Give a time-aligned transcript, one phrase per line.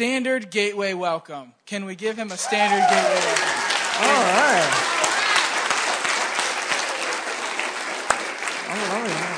[0.00, 1.52] standard gateway welcome.
[1.66, 3.44] Can we give him a standard gateway welcome?
[4.00, 4.70] All right.
[8.70, 9.36] All right.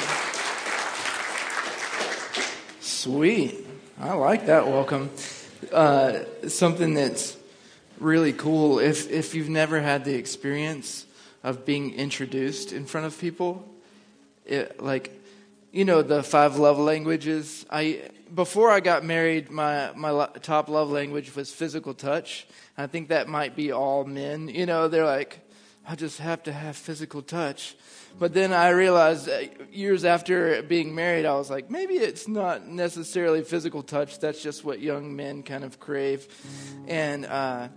[2.80, 3.66] Sweet.
[3.98, 5.10] I like that welcome.
[5.72, 7.36] Uh, something that's
[7.98, 8.78] really cool.
[8.78, 11.06] If if you've never had the experience
[11.42, 13.68] of being introduced in front of people,
[14.46, 15.10] it, like
[15.72, 17.66] you know the five love languages.
[17.70, 22.46] I before I got married, my my top love language was physical touch.
[22.76, 24.48] I think that might be all men.
[24.48, 25.40] You know, they're like,
[25.88, 27.74] I just have to have physical touch.
[28.18, 29.30] But then I realized
[29.72, 34.20] years after being married, I was like, maybe it's not necessarily physical touch.
[34.20, 36.28] That's just what young men kind of crave.
[36.86, 37.68] And uh,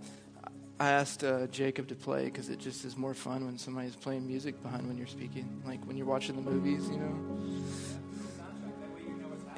[0.78, 4.26] I asked uh, Jacob to play because it just is more fun when somebody's playing
[4.26, 7.14] music behind when you're speaking, like when you're watching the movies, you know.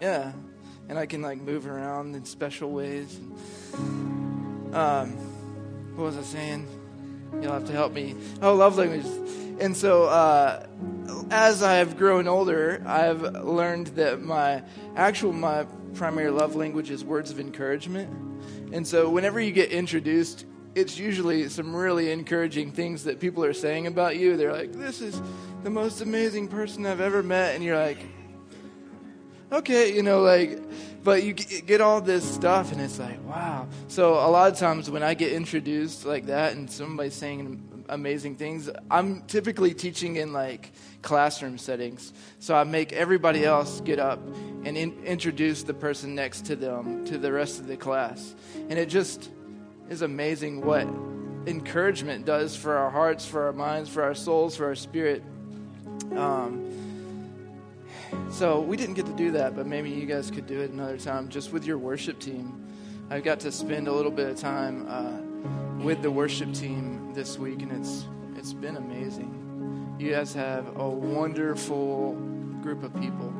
[0.00, 0.32] Yeah,
[0.88, 3.18] and I can like move around in special ways.
[4.72, 5.10] Um,
[5.96, 6.68] what was I saying?
[7.42, 8.14] You'll have to help me.
[8.40, 9.06] Oh, love language.
[9.60, 10.66] And so, uh,
[11.32, 14.62] as I've grown older, I've learned that my
[14.94, 18.08] actual my primary love language is words of encouragement.
[18.72, 20.46] And so, whenever you get introduced
[20.78, 24.36] it's usually some really encouraging things that people are saying about you.
[24.36, 25.20] They're like, "This is
[25.64, 27.98] the most amazing person I've ever met," and you're like,
[29.52, 30.60] "Okay," you know, like,
[31.04, 33.66] but you get all this stuff, and it's like, wow.
[33.88, 38.36] So a lot of times when I get introduced like that, and somebody's saying amazing
[38.36, 42.12] things, I'm typically teaching in like classroom settings.
[42.40, 44.18] So I make everybody else get up
[44.64, 48.34] and in, introduce the person next to them to the rest of the class,
[48.68, 49.30] and it just
[49.88, 50.86] is amazing what
[51.46, 55.22] encouragement does for our hearts, for our minds, for our souls, for our spirit.
[56.14, 56.64] Um,
[58.30, 60.98] so we didn't get to do that, but maybe you guys could do it another
[60.98, 62.66] time just with your worship team.
[63.10, 67.38] I've got to spend a little bit of time uh, with the worship team this
[67.38, 69.96] week, and it's it's been amazing.
[69.98, 72.14] You guys have a wonderful
[72.62, 73.32] group of people.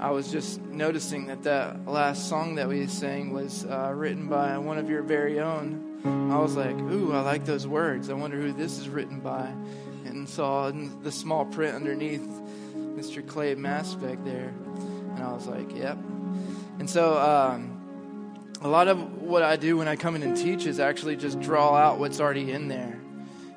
[0.00, 4.58] I was just noticing that that last song that we sang was uh, written by
[4.58, 6.00] one of your very own.
[6.04, 8.10] I was like, ooh, I like those words.
[8.10, 9.52] I wonder who this is written by.
[10.04, 12.26] And saw in the small print underneath
[12.74, 13.26] Mr.
[13.26, 14.52] Clay Mass there.
[15.14, 15.96] And I was like, yep.
[16.78, 20.66] And so um, a lot of what I do when I come in and teach
[20.66, 23.00] is actually just draw out what's already in there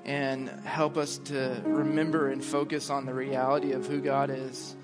[0.05, 4.75] and help us to remember and focus on the reality of who God is.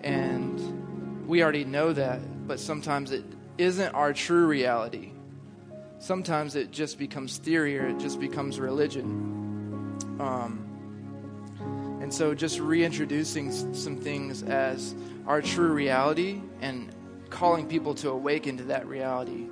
[0.00, 0.85] And
[1.26, 3.24] we already know that, but sometimes it
[3.58, 5.12] isn't our true reality.
[5.98, 9.96] Sometimes it just becomes theory or it just becomes religion.
[10.20, 14.94] Um, and so just reintroducing some things as
[15.26, 16.94] our true reality and
[17.30, 19.48] calling people to awaken to that reality.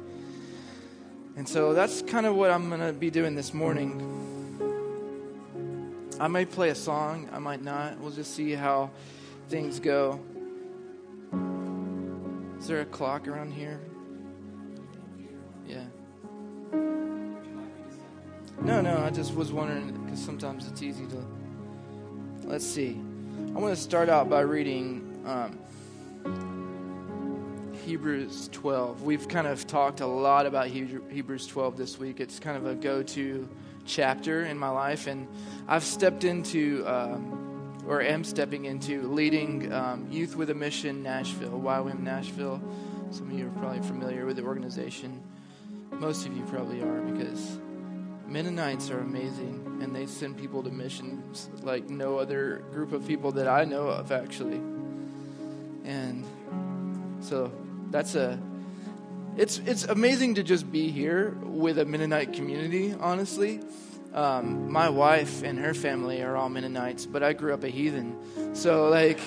[1.37, 4.01] And so that's kind of what I'm going to be doing this morning.
[6.21, 7.99] I might play a song, I might not.
[7.99, 8.91] We'll just see how
[9.49, 10.21] things go.
[12.65, 13.79] Is there a clock around here?
[15.69, 15.85] Yeah.
[18.63, 21.23] No, no, I just was wondering because sometimes it's easy to.
[22.45, 22.99] Let's see.
[23.55, 25.59] I want to start out by reading um,
[27.85, 29.03] Hebrews 12.
[29.03, 32.19] We've kind of talked a lot about Hebrews 12 this week.
[32.19, 33.47] It's kind of a go to
[33.85, 35.29] chapter in my life, and
[35.69, 36.83] I've stepped into.
[36.87, 37.44] Um,
[37.87, 42.61] or am stepping into leading um, Youth with a Mission Nashville, YWAM Nashville.
[43.11, 45.23] Some of you are probably familiar with the organization.
[45.93, 47.59] Most of you probably are because
[48.27, 53.33] Mennonites are amazing and they send people to missions like no other group of people
[53.33, 54.61] that I know of, actually.
[55.85, 56.25] And
[57.21, 57.53] so
[57.91, 58.39] that's a.
[59.37, 63.61] It's, it's amazing to just be here with a Mennonite community, honestly.
[64.15, 68.55] Um, my wife and her family are all Mennonites, but I grew up a heathen.
[68.55, 69.19] So, like,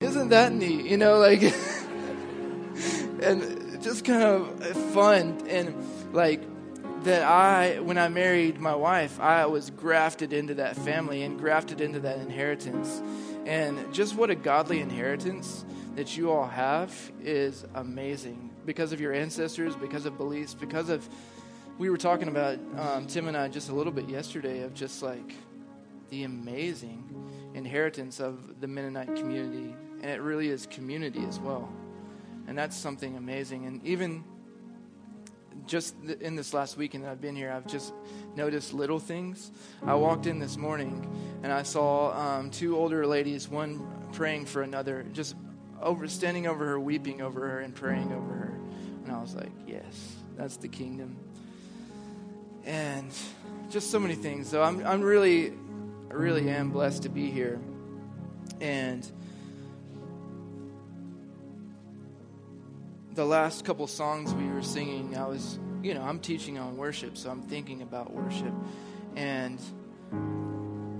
[0.00, 0.86] isn't that neat?
[0.86, 1.42] You know, like,
[3.22, 4.64] and just kind of
[4.94, 5.42] fun.
[5.48, 5.74] And,
[6.12, 6.40] like,
[7.02, 11.80] that I, when I married my wife, I was grafted into that family and grafted
[11.80, 13.02] into that inheritance.
[13.44, 15.64] And just what a godly inheritance
[15.96, 21.08] that you all have is amazing because of your ancestors, because of beliefs, because of
[21.80, 25.02] we were talking about um, Tim and I just a little bit yesterday of just
[25.02, 25.32] like
[26.10, 27.02] the amazing
[27.54, 31.72] inheritance of the Mennonite community, and it really is community as well,
[32.46, 33.64] and that's something amazing.
[33.64, 34.22] And even
[35.66, 37.94] just in this last weekend that I've been here, I've just
[38.36, 39.50] noticed little things.
[39.82, 41.08] I walked in this morning
[41.42, 45.34] and I saw um, two older ladies, one praying for another, just
[45.80, 48.60] over standing over her, weeping over her, and praying over her.
[49.04, 51.16] And I I was like, yes, that's the kingdom.
[52.64, 53.10] And
[53.70, 54.48] just so many things.
[54.48, 55.52] So I'm, I'm really,
[56.10, 57.60] I really am blessed to be here.
[58.60, 59.10] And
[63.14, 67.16] the last couple songs we were singing, I was, you know, I'm teaching on worship,
[67.16, 68.52] so I'm thinking about worship.
[69.16, 69.60] And,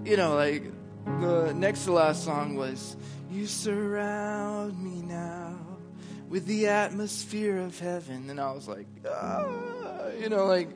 [0.05, 0.65] you know, like
[1.21, 2.97] the next to last song was,
[3.31, 5.59] You surround me now
[6.29, 8.31] with the atmosphere of heaven.
[8.31, 9.47] And I was like, ah,
[10.19, 10.71] you know, like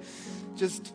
[0.57, 0.93] just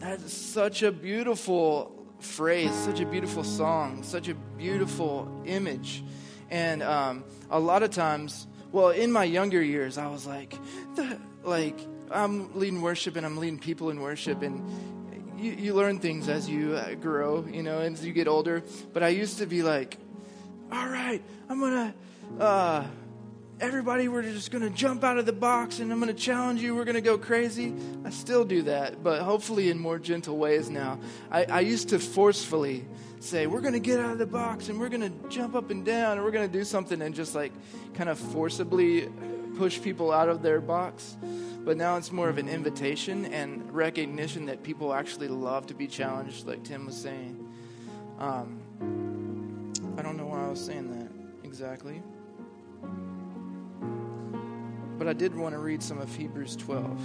[0.00, 6.04] that's such a beautiful phrase, such a beautiful song, such a beautiful image.
[6.50, 10.54] And um, a lot of times, well, in my younger years, I was like,
[10.94, 11.78] the, like
[12.10, 16.48] I'm leading worship and I'm leading people in worship, and you, you learn things as
[16.48, 18.62] you uh, grow, you know, as you get older.
[18.92, 19.98] But I used to be like,
[20.72, 21.94] all right, I'm gonna.
[22.38, 22.84] Uh,
[23.60, 26.62] everybody, we're just going to jump out of the box and I'm going to challenge
[26.62, 26.76] you.
[26.76, 27.74] We're going to go crazy.
[28.04, 31.00] I still do that, but hopefully in more gentle ways now.
[31.30, 32.86] I, I used to forcefully
[33.20, 35.70] say, we're going to get out of the box and we're going to jump up
[35.70, 37.52] and down and we're going to do something and just like
[37.94, 39.08] kind of forcibly
[39.56, 41.16] push people out of their box.
[41.64, 45.88] But now it's more of an invitation and recognition that people actually love to be
[45.88, 47.44] challenged, like Tim was saying.
[48.20, 48.60] Um,
[49.98, 51.10] I don't know why I was saying that
[51.44, 52.02] exactly.
[54.98, 57.00] But I did want to read some of Hebrews 12.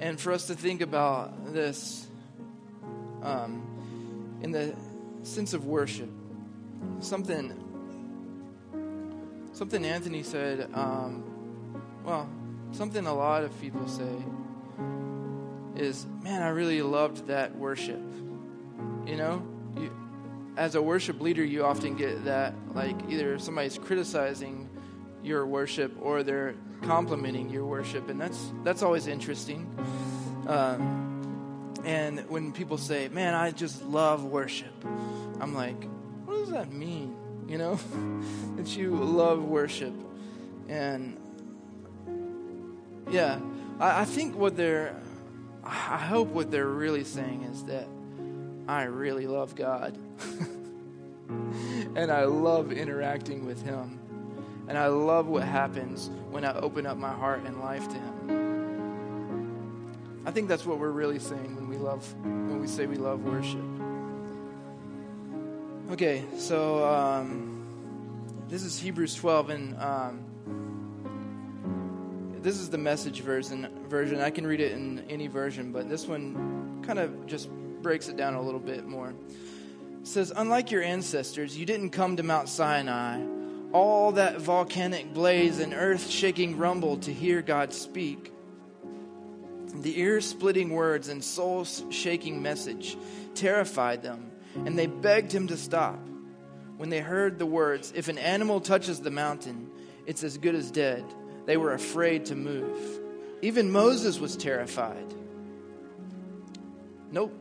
[0.00, 2.06] And for us to think about this
[3.22, 4.74] um, in the
[5.22, 6.10] sense of worship,
[7.00, 7.66] something
[9.52, 11.22] something Anthony said, um,
[12.02, 12.26] well,
[12.72, 14.24] something a lot of people say
[15.76, 18.00] is, man, I really loved that worship.
[19.06, 19.46] You know,
[19.76, 19.94] you,
[20.56, 24.69] as a worship leader, you often get that, like, either somebody's criticizing
[25.22, 29.66] your worship or they're complimenting your worship, and that's that's always interesting.
[30.46, 34.72] Um, and when people say, "Man, I just love worship,"
[35.40, 35.82] I'm like,
[36.24, 37.16] "What does that mean?"
[37.48, 37.78] You know,
[38.56, 39.94] that you love worship,
[40.68, 41.16] and
[43.10, 43.40] yeah,
[43.78, 44.94] I, I think what they're,
[45.64, 47.88] I hope what they're really saying is that
[48.68, 49.98] I really love God.
[51.96, 53.99] and I love interacting with Him.
[54.70, 59.42] And I love what happens when I open up my heart and life to Him.
[60.24, 63.24] I think that's what we're really saying when we love, when we say we love
[63.24, 63.64] worship.
[65.90, 67.66] Okay, so um,
[68.48, 70.20] this is Hebrews 12, and um,
[72.40, 73.66] this is the message version.
[73.88, 77.50] Version I can read it in any version, but this one kind of just
[77.82, 79.08] breaks it down a little bit more.
[79.08, 83.39] It says, "Unlike your ancestors, you didn't come to Mount Sinai."
[83.72, 88.32] All that volcanic blaze and earth shaking rumble to hear God speak.
[89.74, 92.96] The ear splitting words and soul shaking message
[93.34, 96.00] terrified them, and they begged him to stop.
[96.76, 99.70] When they heard the words, If an animal touches the mountain,
[100.06, 101.04] it's as good as dead,
[101.46, 103.00] they were afraid to move.
[103.42, 105.14] Even Moses was terrified.
[107.12, 107.32] Nope,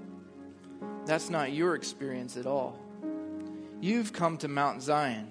[1.06, 2.80] that's not your experience at all.
[3.82, 5.28] You've come to Mount Zion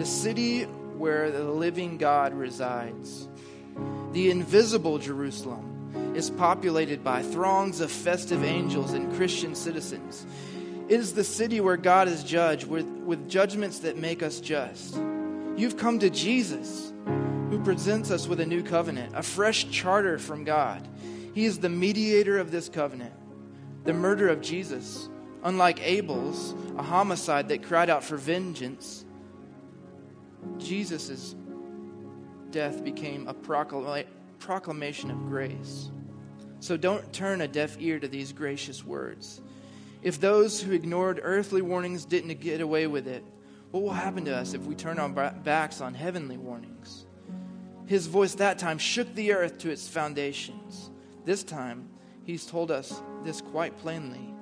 [0.00, 3.28] the city where the living God resides.
[4.12, 10.26] The invisible Jerusalem is populated by throngs of festive angels and Christian citizens.
[10.88, 14.96] It is the city where God is judged with, with judgments that make us just.
[15.58, 16.94] You've come to Jesus,
[17.50, 20.88] who presents us with a new covenant, a fresh charter from God.
[21.34, 23.12] He is the mediator of this covenant.
[23.84, 25.10] The murder of Jesus,
[25.42, 29.04] unlike Abel's, a homicide that cried out for vengeance,
[30.58, 31.34] Jesus'
[32.50, 34.06] death became a proclama-
[34.38, 35.90] proclamation of grace.
[36.60, 39.40] So don't turn a deaf ear to these gracious words.
[40.02, 43.24] If those who ignored earthly warnings didn't get away with it,
[43.70, 47.06] what will happen to us if we turn our backs on heavenly warnings?
[47.86, 50.90] His voice that time shook the earth to its foundations.
[51.24, 51.88] This time,
[52.24, 54.34] he's told us this quite plainly.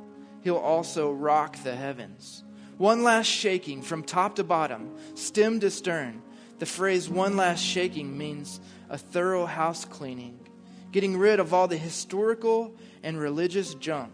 [0.43, 2.45] He'll also rock the heavens.
[2.79, 6.23] One last shaking from top to bottom, stem to stern.
[6.61, 10.39] The phrase one last shaking means a thorough house cleaning,
[10.93, 14.13] getting rid of all the historical and religious junk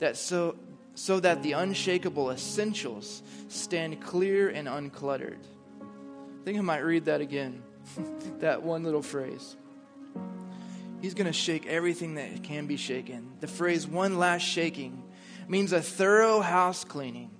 [0.00, 0.56] that so,
[0.96, 5.38] so that the unshakable essentials stand clear and uncluttered.
[5.80, 7.62] I think I might read that again,
[8.40, 9.56] that one little phrase.
[11.00, 13.32] He's going to shake everything that can be shaken.
[13.38, 15.04] The phrase one last shaking
[15.46, 17.31] means a thorough house cleaning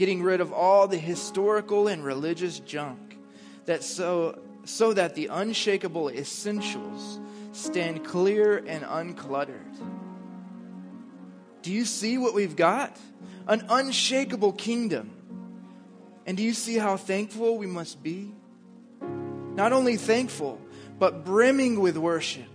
[0.00, 3.18] getting rid of all the historical and religious junk
[3.66, 7.20] that so so that the unshakable essentials
[7.52, 9.76] stand clear and uncluttered.
[11.60, 12.96] Do you see what we've got?
[13.46, 15.10] An unshakable kingdom.
[16.24, 18.32] And do you see how thankful we must be?
[19.02, 20.62] Not only thankful,
[20.98, 22.48] but brimming with worship,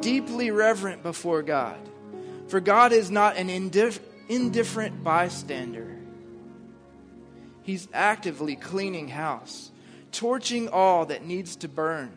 [0.00, 1.76] deeply reverent before God.
[2.48, 5.93] For God is not an indif- indifferent bystander.
[7.64, 9.72] He's actively cleaning house,
[10.12, 12.12] torching all that needs to burn,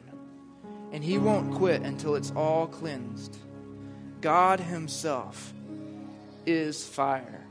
[0.91, 3.37] and He won't quit until it's all cleansed.
[4.19, 5.53] God Himself
[6.45, 7.45] is fire.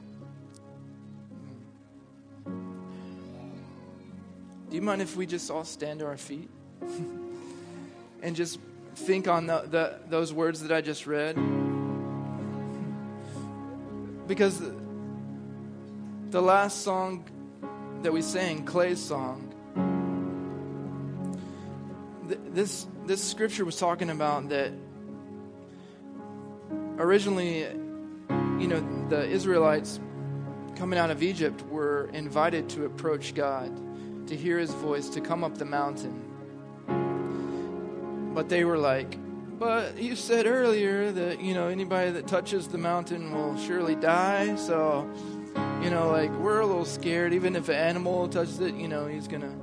[4.69, 6.51] Do you mind if we just all stand to our feet
[8.23, 8.61] and just
[8.95, 11.35] think on the, the, those words that I just read?
[14.27, 14.75] Because the,
[16.29, 17.25] the last song
[18.07, 19.53] that we sang, Clay's song,
[22.29, 24.73] th- this, this scripture was talking about that
[26.99, 27.63] originally,
[28.61, 29.99] you know, the Israelites
[30.77, 33.77] coming out of Egypt were invited to approach God
[34.29, 36.23] to hear his voice, to come up the mountain.
[38.35, 39.19] But they were like,
[39.59, 44.55] but you said earlier that, you know, anybody that touches the mountain will surely die.
[44.55, 45.11] So,
[45.87, 47.33] you know, like, we're a little scared.
[47.33, 49.55] Even if an animal touches it, you know, he's to.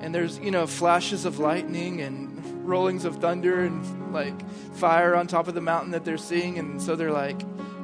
[0.00, 4.34] And there's, you know, flashes of lightning and rollings of thunder and, like,
[4.74, 6.58] fire on top of the mountain that they're seeing.
[6.58, 7.40] And so they're like,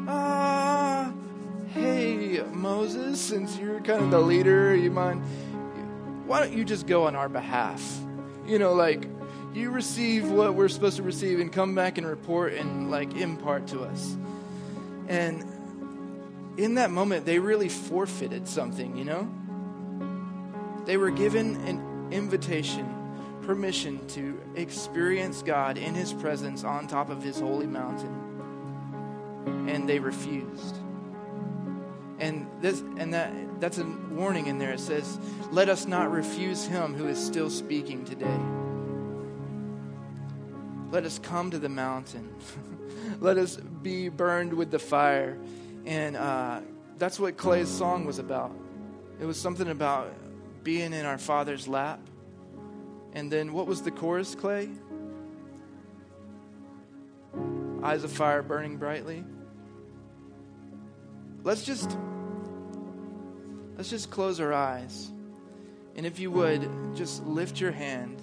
[0.08, 1.12] ah,
[1.74, 5.22] hey, Moses, since you're kind of the leader, you mind
[6.26, 8.00] why don't you just go on our behalf?
[8.48, 9.06] You know, like,
[9.54, 13.68] you receive what we're supposed to receive and come back and report and, like, impart
[13.68, 14.16] to us.
[15.06, 15.44] And
[16.56, 19.28] in that moment, they really forfeited something, you know?
[20.86, 22.88] They were given an invitation,
[23.42, 28.25] permission to experience God in His presence on top of His holy mountain.
[29.68, 30.76] And they refused.
[32.18, 34.72] And this and that that's a warning in there.
[34.72, 35.18] It says,
[35.50, 38.38] Let us not refuse him who is still speaking today.
[40.90, 42.34] Let us come to the mountain.
[43.20, 45.38] Let us be burned with the fire.
[45.86, 46.60] And uh,
[46.98, 48.52] that's what Clay's song was about.
[49.20, 50.12] It was something about
[50.64, 52.00] being in our Father's lap.
[53.12, 54.68] And then what was the chorus, Clay?
[57.82, 59.24] Eyes of fire burning brightly.
[61.44, 61.96] Let's just
[63.76, 65.12] let's just close our eyes.
[65.94, 68.20] And if you would, just lift your hand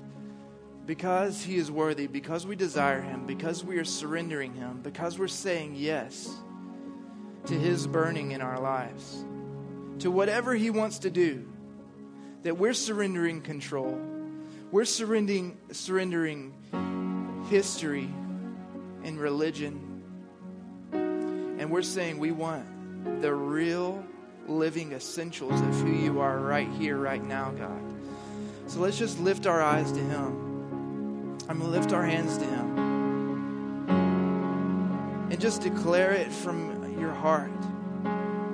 [0.86, 5.30] because he is worthy, because we desire him, because we are surrendering him, because we're
[5.30, 6.38] saying yes
[7.48, 9.26] to his burning in our lives,
[10.00, 11.48] to whatever he wants to do,
[12.44, 14.00] that we're surrendering control.
[14.72, 16.54] We're surrendering surrendering
[17.50, 18.10] history
[19.04, 20.02] and religion.
[20.92, 24.04] And we're saying we want the real
[24.48, 27.82] living essentials of who you are right here, right now, God.
[28.68, 31.38] So let's just lift our eyes to Him.
[31.50, 32.80] I'm going to lift our hands to Him.
[35.30, 36.73] And just declare it from
[37.04, 37.52] your heart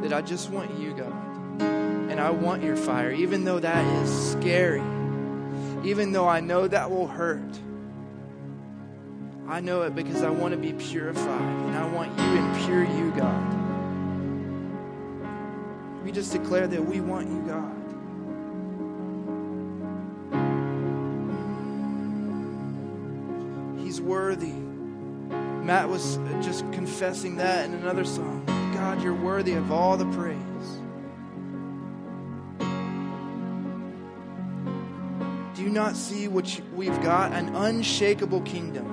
[0.01, 1.13] that I just want you, God.
[1.61, 4.81] And I want your fire, even though that is scary,
[5.83, 7.59] even though I know that will hurt.
[9.47, 12.83] I know it because I want to be purified and I want you and pure
[12.83, 13.55] you, God.
[16.03, 17.75] We just declare that we want you, God.
[23.83, 24.68] He's worthy.
[25.69, 28.43] Matt was just confessing that in another song.
[28.73, 30.39] God, you're worthy of all the praise.
[35.55, 37.33] Do you not see what we've got?
[37.33, 38.87] An unshakable kingdom.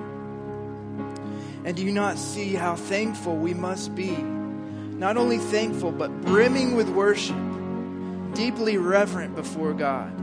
[1.65, 4.11] And do you not see how thankful we must be?
[4.11, 7.35] Not only thankful, but brimming with worship,
[8.35, 10.13] deeply reverent before God.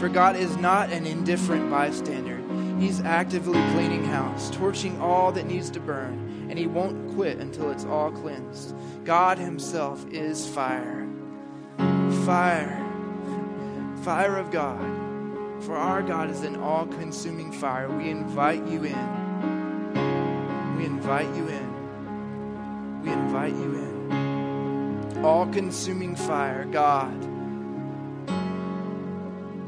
[0.00, 2.35] For God is not an indifferent bystander.
[2.78, 7.70] He's actively cleaning house, torching all that needs to burn, and He won't quit until
[7.70, 8.74] it's all cleansed.
[9.04, 11.06] God Himself is fire.
[12.24, 12.82] Fire.
[14.02, 15.06] Fire of God.
[15.64, 17.88] For our God is an all consuming fire.
[17.88, 20.76] We invite you in.
[20.76, 23.02] We invite you in.
[23.02, 25.24] We invite you in.
[25.24, 27.18] All consuming fire, God.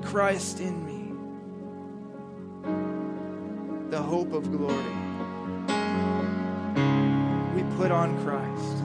[0.05, 0.88] Christ in me.
[3.99, 4.95] The hope of glory.
[7.57, 8.85] We put on Christ.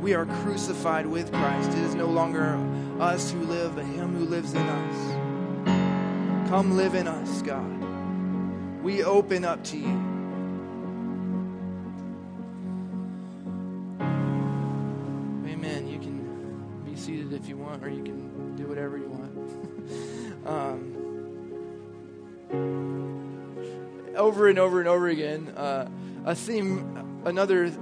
[0.00, 1.68] We are crucified with Christ.
[1.68, 2.58] It is no longer
[2.98, 6.48] us who live, but Him who lives in us.
[6.48, 8.82] Come live in us, God.
[8.82, 10.00] We open up to you.
[15.52, 15.86] Amen.
[15.86, 20.46] You can be seated if you want, or you can do whatever you want.
[20.46, 20.89] um,
[24.20, 25.88] over and over and over again, uh,
[26.24, 27.72] a theme, another.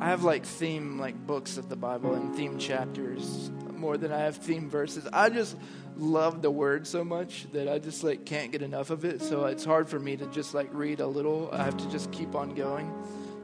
[0.00, 4.18] I have like theme like books of the Bible and theme chapters more than I
[4.18, 5.06] have theme verses.
[5.12, 5.56] I just
[5.96, 9.20] love the word so much that I just like can't get enough of it.
[9.22, 11.50] So it's hard for me to just like read a little.
[11.52, 12.92] I have to just keep on going.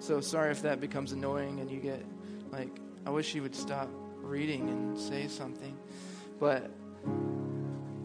[0.00, 2.04] So sorry if that becomes annoying and you get
[2.50, 2.70] like
[3.06, 3.88] I wish you would stop
[4.22, 5.76] reading and say something.
[6.40, 6.70] But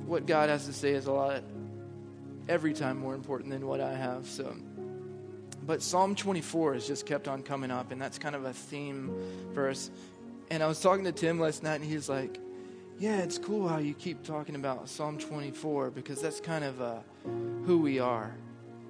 [0.06, 1.44] what God has to say is a lot
[2.50, 4.26] every time more important than what I have.
[4.26, 4.54] So
[5.70, 9.14] but Psalm 24 has just kept on coming up and that's kind of a theme
[9.54, 9.92] verse.
[10.50, 12.40] And I was talking to Tim last night and he's like,
[12.98, 16.96] yeah, it's cool how you keep talking about Psalm 24 because that's kind of uh,
[17.66, 18.34] who we are.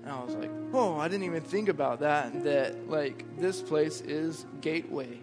[0.03, 2.45] And I was like, oh, I didn't even think about that.
[2.45, 5.19] That, like, this place is gateway.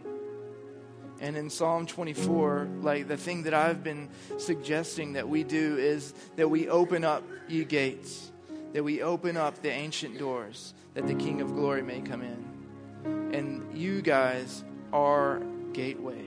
[1.20, 4.08] And in Psalm 24, like, the thing that I've been
[4.38, 8.30] suggesting that we do is that we open up ye gates,
[8.72, 13.32] that we open up the ancient doors, that the King of glory may come in.
[13.34, 15.40] And you guys are
[15.72, 16.22] gateway.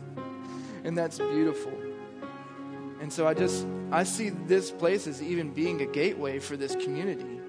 [0.84, 1.72] and that's beautiful.
[3.00, 6.76] And so I just I see this place as even being a gateway for this
[6.76, 7.40] community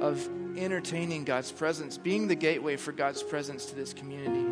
[0.00, 4.49] of entertaining God's presence, being the gateway for God's presence to this community.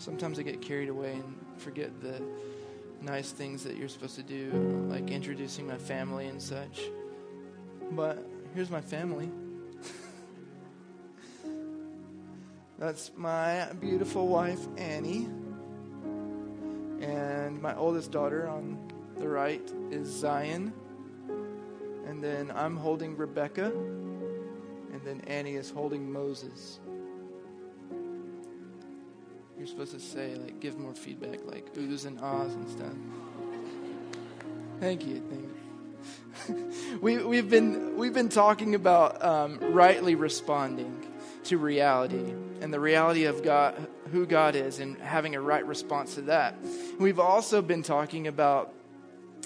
[0.00, 2.22] Sometimes I get carried away and forget the
[3.02, 4.50] nice things that you're supposed to do,
[4.88, 6.80] like introducing my family and such.
[7.90, 9.30] But here's my family.
[12.78, 15.28] That's my beautiful wife, Annie.
[17.02, 18.78] And my oldest daughter on
[19.18, 20.72] the right is Zion.
[22.06, 23.66] And then I'm holding Rebecca.
[23.66, 26.80] And then Annie is holding Moses.
[29.60, 32.94] You're supposed to say, like, give more feedback, like oohs and ahs and stuff.
[34.80, 35.22] Thank you.
[35.28, 36.98] Thank you.
[37.02, 41.06] we, we've, been, we've been talking about um, rightly responding
[41.44, 46.14] to reality and the reality of God, who God is, and having a right response
[46.14, 46.56] to that.
[46.98, 48.72] We've also been talking about,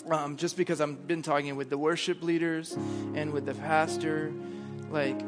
[0.08, 2.70] um, just because I've been talking with the worship leaders
[3.16, 4.32] and with the pastor,
[4.90, 5.20] like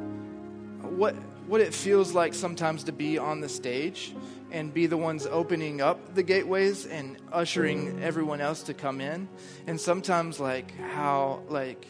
[0.82, 4.12] what what it feels like sometimes to be on the stage
[4.50, 9.28] and be the ones opening up the gateways and ushering everyone else to come in
[9.66, 11.86] and sometimes like how like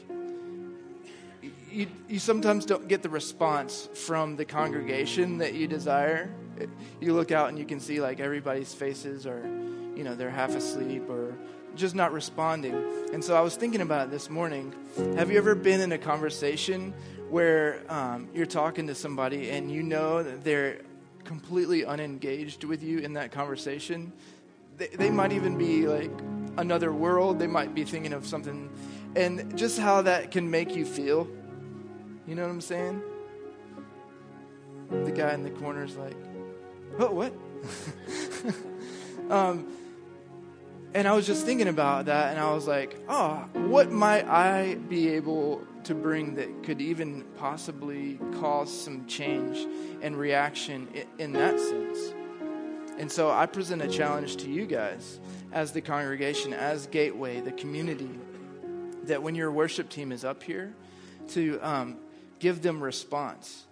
[1.76, 6.30] you, you sometimes don't get the response from the congregation that you desire.
[7.00, 9.46] You look out and you can see like everybody's faces are,
[9.94, 11.34] you know, they're half asleep or
[11.74, 12.74] just not responding.
[13.12, 14.74] And so I was thinking about it this morning.
[15.16, 16.94] Have you ever been in a conversation
[17.28, 20.80] where um, you're talking to somebody and you know that they're
[21.26, 24.12] completely unengaged with you in that conversation?
[24.78, 26.10] They, they might even be like
[26.56, 28.70] another world, they might be thinking of something,
[29.14, 31.28] and just how that can make you feel
[32.26, 33.02] you know what I'm saying?
[34.90, 36.16] The guy in the corner is like,
[36.98, 37.32] oh, what?
[39.30, 39.72] um,
[40.92, 44.74] and I was just thinking about that, and I was like, oh, what might I
[44.74, 49.66] be able to bring that could even possibly cause some change
[50.02, 52.14] and reaction in that sense?
[52.98, 55.20] And so I present a challenge to you guys
[55.52, 58.10] as the congregation, as Gateway, the community,
[59.04, 60.74] that when your worship team is up here,
[61.28, 61.96] to um,
[62.38, 63.66] give them response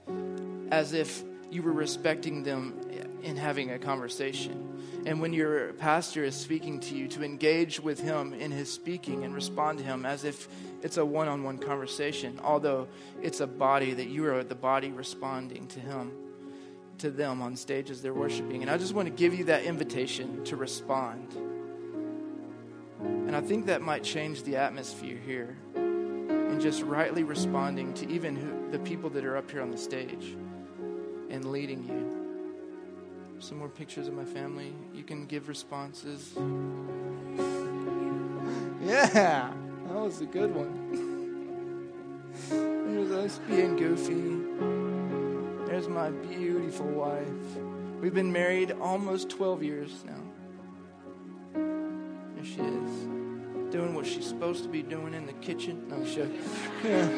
[0.70, 2.81] as if you were respecting them
[3.22, 4.83] in having a conversation.
[5.07, 9.24] And when your pastor is speaking to you, to engage with him in his speaking
[9.24, 10.48] and respond to him as if
[10.84, 12.86] it's a one on one conversation, although
[13.22, 16.12] it's a body that you are the body responding to him,
[16.98, 18.60] to them on stage as they're worshiping.
[18.60, 21.32] And I just want to give you that invitation to respond.
[23.00, 28.36] And I think that might change the atmosphere here and just rightly responding to even
[28.36, 30.36] who, the people that are up here on the stage
[31.30, 33.40] and leading you.
[33.40, 34.74] Some more pictures of my family.
[34.92, 36.34] You can give responses.
[38.82, 39.54] Yeah,
[39.86, 41.90] that was a good one.
[42.50, 44.36] There's us being goofy.
[45.66, 47.26] There's my beautiful wife.
[48.00, 50.20] We've been married almost 12 years now.
[52.34, 53.08] There she is
[53.74, 55.88] doing what she's supposed to be doing in the kitchen.
[55.88, 56.20] No, she.
[56.84, 57.08] Yeah.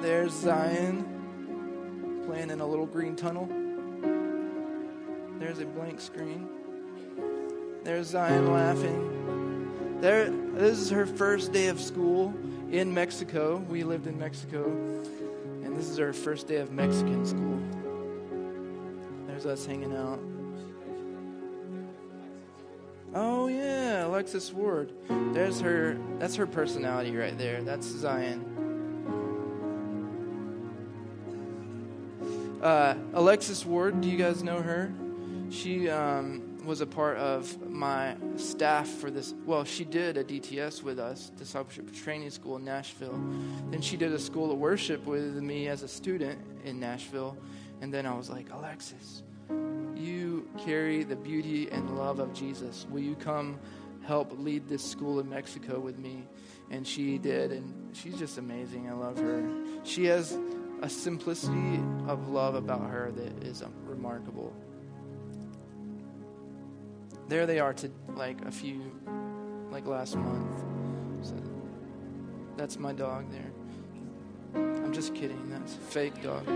[0.00, 3.46] There's Zion playing in a little green tunnel.
[5.38, 6.48] there's a blank screen.
[7.84, 9.98] There's Zion laughing.
[10.00, 12.32] There, this is her first day of school
[12.70, 13.58] in Mexico.
[13.68, 14.64] We lived in Mexico,
[15.62, 17.60] and this is her first day of Mexican school.
[19.26, 20.18] There's us hanging out.
[23.14, 24.90] Oh yeah, Alexis Ward.
[25.34, 25.98] There's her.
[26.18, 27.62] That's her personality right there.
[27.62, 28.50] That's Zion.
[32.62, 34.00] Uh, Alexis Ward.
[34.00, 34.90] Do you guys know her?
[35.50, 39.34] She um, was a part of my staff for this.
[39.44, 43.18] Well, she did a DTS with us, discipleship training school in Nashville.
[43.70, 47.36] Then she did a school of worship with me as a student in Nashville.
[47.80, 49.22] And then I was like, Alexis,
[49.94, 52.86] you carry the beauty and love of Jesus.
[52.90, 53.58] Will you come
[54.06, 56.26] help lead this school in Mexico with me?
[56.70, 58.88] And she did, and she's just amazing.
[58.88, 59.46] I love her.
[59.84, 60.38] She has
[60.82, 64.54] a simplicity of love about her that is remarkable.
[67.28, 68.92] There they are to like a few,
[69.70, 70.62] like last month.
[71.22, 71.34] So
[72.56, 73.50] that's my dog there.
[74.54, 75.50] I'm just kidding.
[75.50, 76.46] That's a fake dog.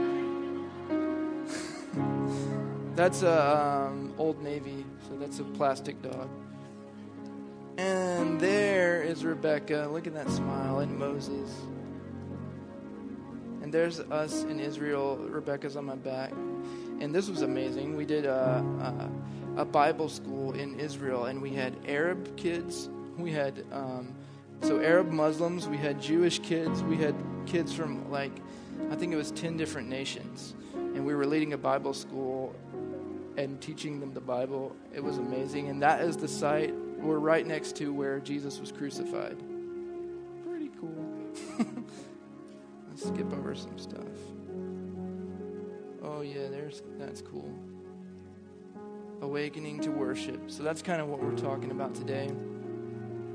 [2.95, 6.29] That's a um, Old Navy, so that's a plastic dog.
[7.77, 9.89] And there is Rebecca.
[9.93, 11.49] Look at that smile, and Moses.
[13.63, 15.17] And there's us in Israel.
[15.17, 16.33] Rebecca's on my back.
[17.01, 17.97] And this was amazing.
[17.97, 22.89] We did a, a, a Bible school in Israel, and we had Arab kids.
[23.19, 24.15] We had, um,
[24.63, 25.67] so Arab Muslims.
[25.67, 26.85] We had Jewish kids.
[26.85, 28.31] We had kids from, like,
[28.93, 30.55] I think it was 10 different nations.
[30.75, 32.55] And we were leading a Bible school
[33.37, 34.77] and teaching them the Bible.
[34.95, 35.69] It was amazing.
[35.69, 39.39] And that is the site we're right next to where Jesus was crucified.
[40.49, 41.35] Pretty cool.
[42.89, 44.07] Let's skip over some stuff.
[46.01, 47.53] Oh yeah, there's that's cool.
[49.21, 50.51] Awakening to worship.
[50.51, 52.31] So that's kind of what we're talking about today.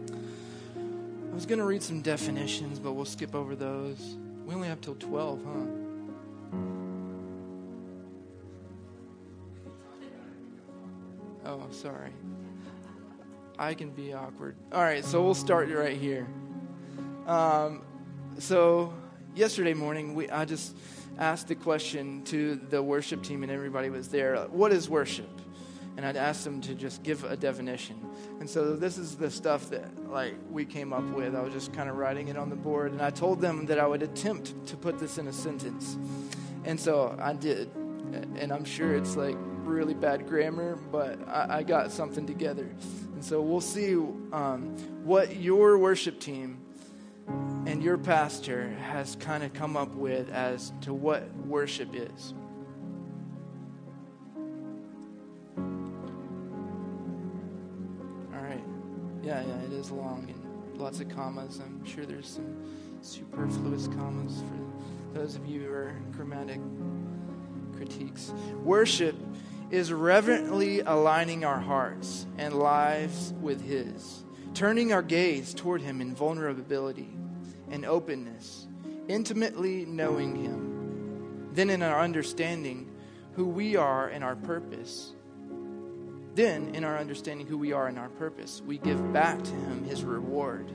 [0.09, 4.17] I was going to read some definitions, but we'll skip over those.
[4.45, 5.49] We only have till 12, huh?
[11.45, 12.11] Oh, sorry.
[13.59, 14.55] I can be awkward.
[14.71, 16.27] All right, so we'll start right here.
[17.27, 17.81] Um,
[18.39, 18.93] so
[19.35, 20.75] yesterday morning, we I just
[21.17, 24.37] asked the question to the worship team, and everybody was there.
[24.47, 25.29] What is worship?
[25.95, 27.99] And I'd ask them to just give a definition.
[28.39, 31.36] And so this is the stuff that like we came up with.
[31.36, 33.79] I was just kind of writing it on the board, and I told them that
[33.79, 35.97] I would attempt to put this in a sentence.
[36.65, 41.63] And so I did, and I'm sure it's like really bad grammar, but I, I
[41.63, 42.69] got something together.
[43.13, 46.60] And so we'll see um, what your worship team
[47.65, 52.34] and your pastor has kind of come up with as to what worship is.
[59.23, 61.62] Yeah, yeah, it is long and lots of commas.
[61.63, 62.57] I'm sure there's some
[63.01, 66.59] superfluous commas for those of you who are grammatic
[67.73, 68.33] critiques.
[68.63, 69.15] Worship
[69.71, 76.13] is reverently aligning our hearts and lives with His, turning our gaze toward Him in
[76.13, 77.15] vulnerability
[77.71, 78.67] and openness,
[79.07, 81.49] intimately knowing Him.
[81.53, 82.91] Then, in our understanding
[83.36, 85.13] who we are and our purpose,
[86.35, 89.83] then, in our understanding who we are and our purpose, we give back to Him
[89.83, 90.71] His reward.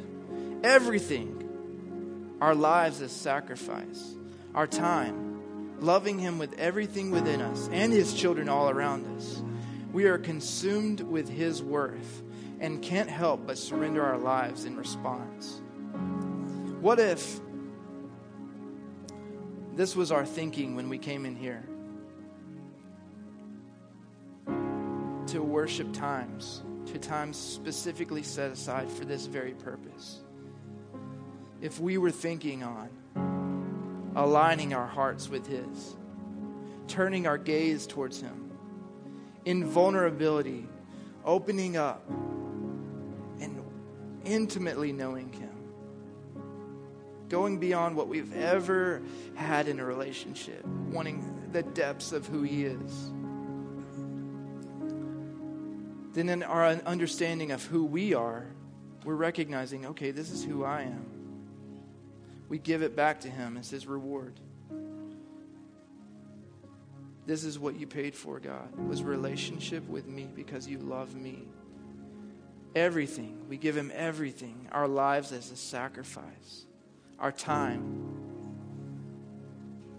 [0.63, 4.15] Everything, our lives as sacrifice,
[4.55, 9.43] our time, loving Him with everything within us and His children all around us.
[9.93, 12.23] We are consumed with His worth
[12.61, 15.61] and can't help but surrender our lives in response.
[16.81, 17.41] What if
[19.75, 21.65] this was our thinking when we came in here?
[25.33, 30.21] To worship times, to times specifically set aside for this very purpose.
[31.61, 32.89] If we were thinking on
[34.17, 35.97] aligning our hearts with His,
[36.87, 38.53] turning our gaze towards Him,
[39.45, 40.67] in vulnerability,
[41.27, 43.63] opening up, and
[44.25, 45.57] intimately knowing Him,
[47.29, 49.03] going beyond what we've ever
[49.35, 53.13] had in a relationship, wanting the depths of who He is.
[56.19, 58.47] Then, in our understanding of who we are,
[59.05, 61.19] we're recognizing, okay, this is who I am
[62.49, 64.41] we give it back to Him as His reward.
[67.27, 71.47] This is what you paid for, God, was relationship with me because you love me.
[72.75, 73.45] Everything.
[73.49, 74.69] We give Him everything.
[74.73, 76.65] Our lives as a sacrifice.
[77.19, 78.15] Our time.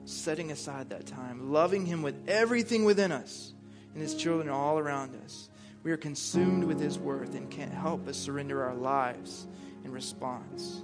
[0.05, 1.51] Setting aside that time.
[1.51, 3.53] Loving Him with everything within us.
[3.93, 5.49] and His children all around us.
[5.83, 9.47] We are consumed with His worth and can't help but surrender our lives
[9.83, 10.83] in response.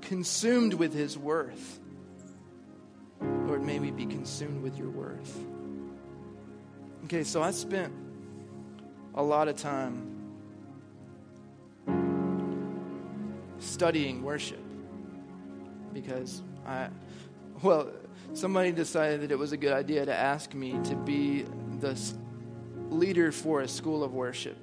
[0.00, 1.80] Consumed with His worth.
[3.20, 5.38] Lord, may we be consumed with your worth.
[7.04, 7.92] Okay, so I spent
[9.14, 10.10] a lot of time
[13.58, 14.60] studying worship
[15.92, 16.88] because I,
[17.62, 17.90] well,
[18.32, 21.44] somebody decided that it was a good idea to ask me to be
[21.80, 21.94] the
[22.90, 24.56] leader for a school of worship.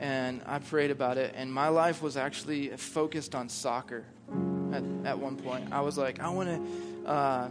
[0.00, 4.04] And I prayed about it, and my life was actually focused on soccer
[4.72, 5.72] at, at one point.
[5.72, 7.48] I was like, I want to uh,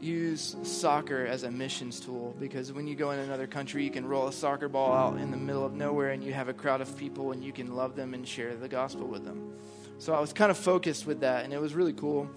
[0.00, 4.06] use soccer as a missions tool because when you go in another country, you can
[4.06, 6.80] roll a soccer ball out in the middle of nowhere and you have a crowd
[6.80, 9.52] of people and you can love them and share the gospel with them.
[9.98, 12.28] So I was kind of focused with that, and it was really cool.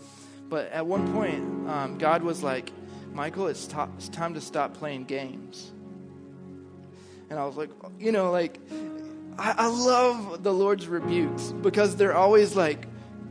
[0.48, 2.72] But at one point, um, God was like,
[3.12, 5.72] Michael, it's, it's time to stop playing games.
[7.36, 7.70] And I was like,
[8.00, 8.62] you know, like,
[9.38, 12.88] I, I love the Lord's rebukes because they're always like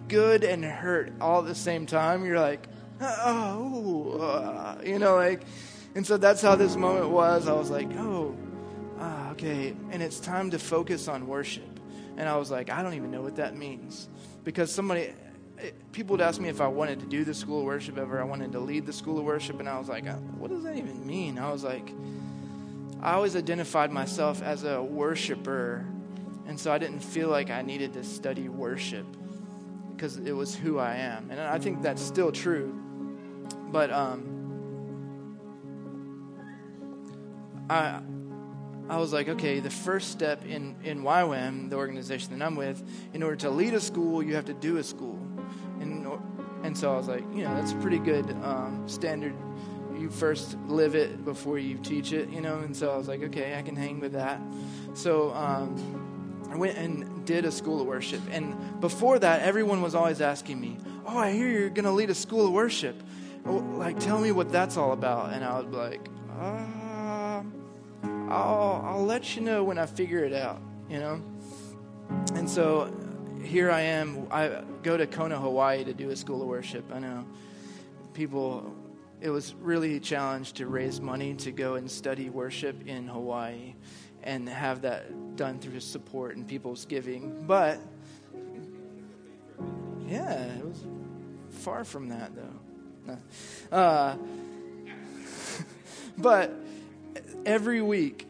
[0.08, 2.26] good and hurt all at the same time.
[2.26, 2.68] You're like,
[3.00, 5.44] oh, uh, you know, like,
[5.94, 7.48] and so that's how this moment was.
[7.48, 8.36] I was like, oh,
[8.98, 9.74] ah, okay.
[9.90, 11.80] And it's time to focus on worship.
[12.18, 14.06] And I was like, I don't even know what that means.
[14.44, 15.14] Because somebody,
[15.92, 18.20] people would ask me if I wanted to do the school of worship ever.
[18.20, 19.60] I wanted to lead the school of worship.
[19.60, 21.38] And I was like, what does that even mean?
[21.38, 21.90] I was like,
[23.04, 25.84] I always identified myself as a worshiper.
[26.46, 29.06] And so I didn't feel like I needed to study worship
[29.94, 31.30] because it was who I am.
[31.30, 32.74] And I think that's still true.
[33.70, 34.34] But um,
[37.68, 38.00] I,
[38.88, 42.82] I was like, okay, the first step in, in YWAM, the organization that I'm with,
[43.12, 45.18] in order to lead a school, you have to do a school.
[45.80, 46.06] And,
[46.62, 49.34] and so I was like, you know, that's a pretty good um, standard.
[50.04, 52.58] You first live it before you teach it, you know?
[52.58, 54.38] And so I was like, okay, I can hang with that.
[54.92, 58.20] So um, I went and did a school of worship.
[58.30, 62.10] And before that, everyone was always asking me, oh, I hear you're going to lead
[62.10, 63.02] a school of worship.
[63.46, 65.32] Like, tell me what that's all about.
[65.32, 66.06] And I was like.
[66.38, 67.42] Uh,
[68.28, 71.22] I'll, I'll let you know when I figure it out, you know?
[72.34, 72.92] And so
[73.42, 74.26] here I am.
[74.30, 76.84] I go to Kona, Hawaii to do a school of worship.
[76.92, 77.24] I know
[78.12, 78.74] people,
[79.24, 83.74] it was really a challenge to raise money to go and study worship in Hawaii
[84.22, 87.46] and have that done through support and people's giving.
[87.46, 87.78] But,
[90.06, 90.84] yeah, it was
[91.48, 93.16] far from that, though.
[93.72, 94.16] Uh,
[96.18, 96.52] but
[97.46, 98.26] every week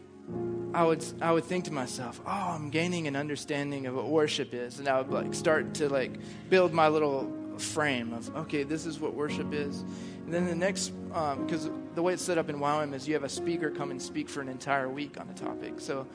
[0.73, 4.55] I would I would think to myself, "Oh, I'm gaining an understanding of what worship
[4.55, 6.13] is," and I would like start to like
[6.51, 9.85] build my little frame of, "Okay, this is what worship is."
[10.25, 13.15] And then the next, because um, the way it's set up in YWAM is you
[13.15, 15.81] have a speaker come and speak for an entire week on a topic.
[15.81, 16.07] So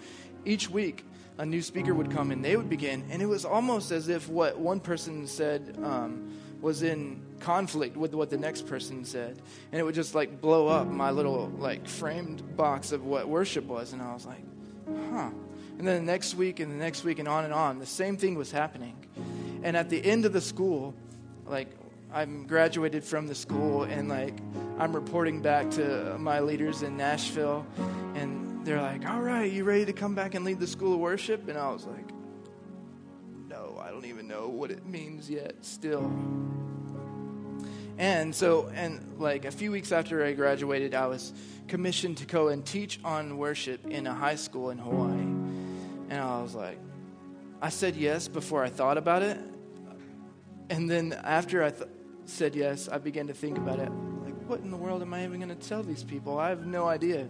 [0.45, 1.06] each week
[1.38, 4.28] a new speaker would come and they would begin, and it was almost as if
[4.28, 9.41] what one person said um, was in conflict with what the next person said.
[9.72, 13.65] And it would just like blow up my little like framed box of what worship
[13.65, 14.43] was and i was like
[15.12, 15.30] huh.
[15.78, 18.17] And then the next week and the next week and on and on the same
[18.17, 18.98] thing was happening.
[19.63, 20.93] And at the end of the school
[21.45, 21.69] like
[22.13, 24.34] i'm graduated from the school and like
[24.78, 27.65] i'm reporting back to my leaders in nashville
[28.15, 31.00] and they're like all right you ready to come back and lead the school of
[31.00, 32.10] worship and i was like
[33.48, 36.12] no i don't even know what it means yet still
[38.00, 41.34] and so, and like a few weeks after I graduated, I was
[41.67, 45.19] commissioned to go and teach on worship in a high school in Hawaii.
[46.10, 46.80] And I was like,
[47.62, 49.38] I said yes before I thought about it.
[50.69, 51.74] And then after I
[52.30, 53.89] said yes, I began to think about it.
[54.24, 56.38] Like, what in the world am I even going to tell these people?
[56.39, 57.28] I have no idea.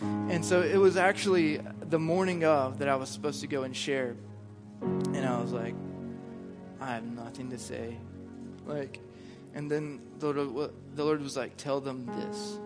[0.00, 3.76] And so it was actually the morning of that I was supposed to go and
[3.76, 4.16] share.
[4.80, 5.74] And I was like,
[6.80, 7.98] I have nothing to say.
[8.66, 9.00] Like,
[9.54, 12.58] and then the Lord, the Lord was like, Tell them this.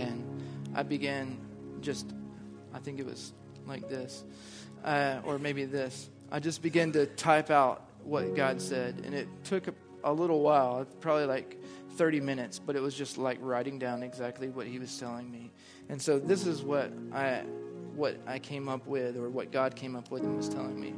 [0.00, 0.24] And
[0.74, 1.38] I began
[1.80, 2.06] just,
[2.72, 3.32] I think it was
[3.66, 4.24] like this,
[4.84, 6.10] uh, or maybe this.
[6.30, 9.02] I just began to type out what God said.
[9.04, 9.66] And it took
[10.04, 11.60] a, little while, probably like
[11.96, 15.50] 30 minutes, but it was just like writing down exactly what He was telling me.
[15.88, 17.42] And so this is what I,
[17.94, 20.94] what I came up with, or what God came up with and was telling me.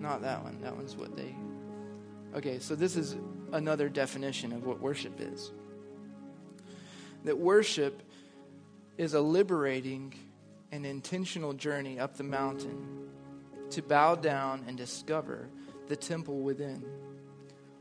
[0.00, 0.60] Not that one.
[0.62, 1.34] That one's what they.
[2.34, 3.16] Okay, so this is
[3.52, 5.50] another definition of what worship is.
[7.24, 8.02] That worship
[8.98, 10.14] is a liberating
[10.72, 13.08] and intentional journey up the mountain
[13.70, 15.48] to bow down and discover
[15.88, 16.84] the temple within,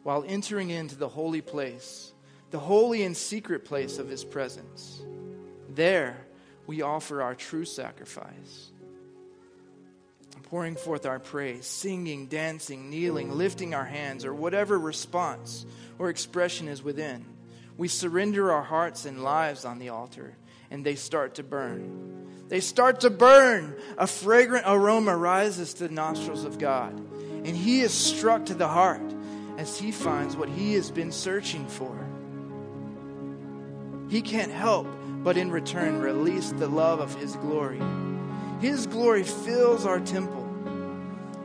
[0.06, 2.14] while entering into the holy place,
[2.52, 5.02] the holy and secret place of His presence.
[5.68, 6.16] There,
[6.68, 8.72] we offer our true sacrifice
[10.44, 15.66] pouring forth our praise, singing, dancing, kneeling, lifting our hands, or whatever response
[15.98, 17.26] or expression is within.
[17.78, 20.36] We surrender our hearts and lives on the altar,
[20.70, 22.46] and they start to burn.
[22.48, 23.76] They start to burn.
[23.98, 28.68] A fragrant aroma rises to the nostrils of God, and He is struck to the
[28.68, 29.05] heart
[29.58, 31.96] as He finds what He has been searching for.
[34.10, 34.88] He can't help
[35.24, 37.82] but in return release the love of His glory.
[38.60, 40.46] His glory fills our temple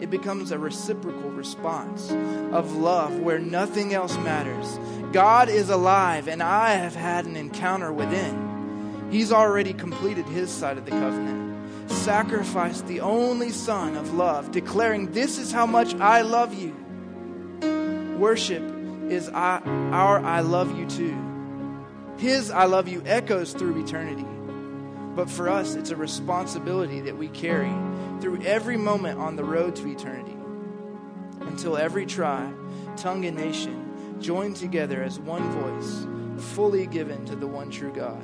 [0.01, 2.11] it becomes a reciprocal response
[2.53, 4.79] of love where nothing else matters.
[5.13, 9.09] God is alive, and I have had an encounter within.
[9.11, 15.13] He's already completed his side of the covenant, sacrificed the only Son of love, declaring,
[15.13, 16.75] This is how much I love you.
[18.21, 18.63] Worship
[19.09, 21.17] is our I love you too.
[22.19, 24.27] His I love you echoes through eternity.
[25.17, 27.73] But for us, it's a responsibility that we carry
[28.21, 30.37] through every moment on the road to eternity
[31.41, 32.55] until every tribe,
[32.99, 36.07] tongue, and nation join together as one voice,
[36.53, 38.23] fully given to the one true God.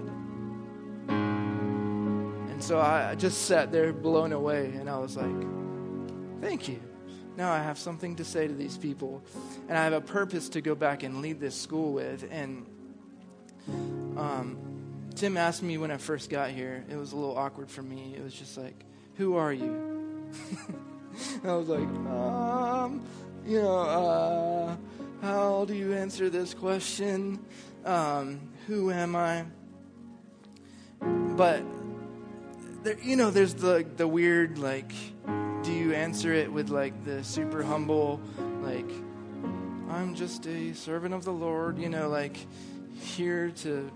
[1.08, 6.82] And so I just sat there blown away, and I was like, Thank you.
[7.36, 9.22] Now I have something to say to these people,
[9.68, 12.26] and I have a purpose to go back and lead this school with.
[12.30, 12.66] And
[14.16, 14.56] um,
[15.14, 18.14] Tim asked me when I first got here, it was a little awkward for me.
[18.16, 18.84] It was just like,
[19.16, 20.30] Who are you?
[21.44, 23.02] I was like, um,
[23.46, 24.76] you know, uh,
[25.22, 27.44] how do you answer this question?
[27.84, 29.44] Um, who am I?
[31.00, 31.62] But
[32.82, 34.92] there, you know, there's the the weird like,
[35.66, 38.20] do you answer it with like the super humble,
[38.62, 38.88] like,
[39.90, 42.36] I'm just a servant of the Lord, you know, like
[43.00, 43.90] here to,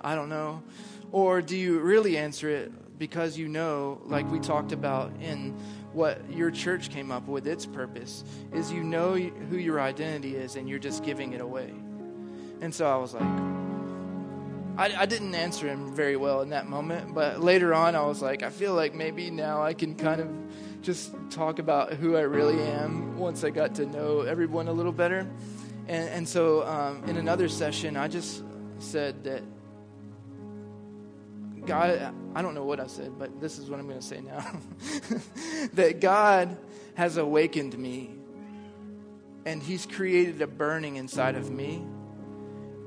[0.00, 0.64] I don't know,
[1.12, 5.52] or do you really answer it because you know, like we talked about in
[5.92, 10.56] what your church came up with its purpose, is you know who your identity is
[10.56, 11.72] and you're just giving it away.
[12.60, 13.65] And so I was like,
[14.76, 18.20] I, I didn't answer him very well in that moment, but later on I was
[18.20, 20.28] like, I feel like maybe now I can kind of
[20.82, 24.92] just talk about who I really am once I got to know everyone a little
[24.92, 25.26] better.
[25.88, 28.42] And, and so um, in another session, I just
[28.78, 29.42] said that
[31.64, 34.20] God, I don't know what I said, but this is what I'm going to say
[34.20, 34.44] now.
[35.74, 36.56] that God
[36.94, 38.10] has awakened me
[39.44, 41.84] and He's created a burning inside of me,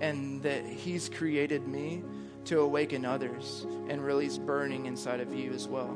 [0.02, 2.04] and that He's created me
[2.46, 5.96] to awaken others and release burning inside of you as well.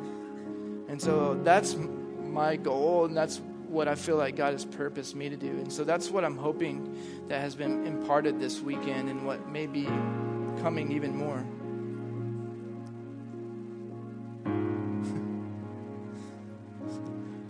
[0.87, 5.29] And so that's my goal, and that's what I feel like God has purposed me
[5.29, 5.47] to do.
[5.47, 6.95] And so that's what I'm hoping
[7.27, 9.85] that has been imparted this weekend and what may be
[10.61, 11.43] coming even more.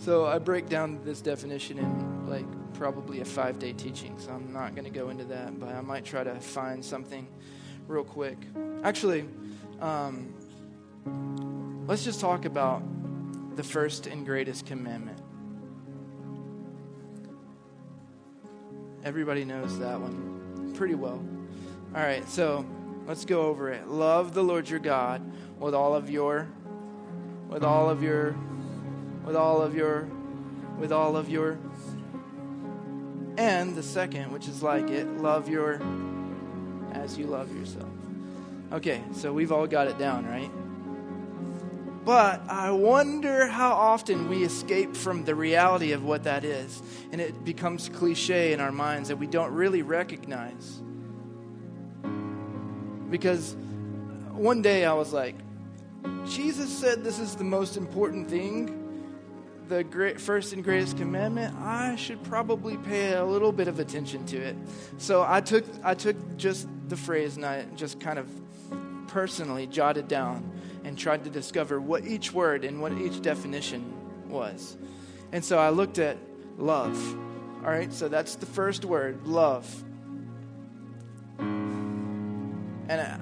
[0.04, 4.52] So I break down this definition in like probably a five day teaching, so I'm
[4.52, 7.26] not going to go into that, but I might try to find something
[7.88, 8.38] real quick.
[8.84, 9.24] Actually,
[9.80, 10.34] um,
[11.88, 12.84] let's just talk about
[13.56, 15.22] the first and greatest commandment.
[19.06, 21.24] Everybody knows that one pretty well.
[21.96, 22.66] All right, so
[23.08, 23.88] let's go over it.
[23.88, 25.22] Love the Lord your God
[25.62, 26.50] with all of your
[27.48, 28.36] with all of your
[29.26, 30.08] with all of your
[30.78, 31.58] with all of your
[33.38, 35.82] and the second which is like it love your
[36.94, 37.90] as you love yourself
[38.72, 40.52] okay so we've all got it down right
[42.06, 46.82] but I wonder how often we escape from the reality of what that is.
[47.14, 50.82] And it becomes cliche in our minds that we don't really recognize.
[53.10, 53.56] Because
[54.32, 55.36] one day I was like,
[56.26, 58.83] Jesus said this is the most important thing
[59.68, 64.26] the great, first and greatest commandment, I should probably pay a little bit of attention
[64.28, 64.56] to it.
[64.98, 68.28] So I took I took just the phrase and I just kind of
[69.08, 70.52] personally jotted down
[70.84, 73.94] and tried to discover what each word and what each definition
[74.28, 74.78] was.
[75.32, 76.18] And so I looked at
[76.58, 76.98] love.
[77.64, 79.84] All right, so that's the first word, love.
[81.40, 83.20] And I,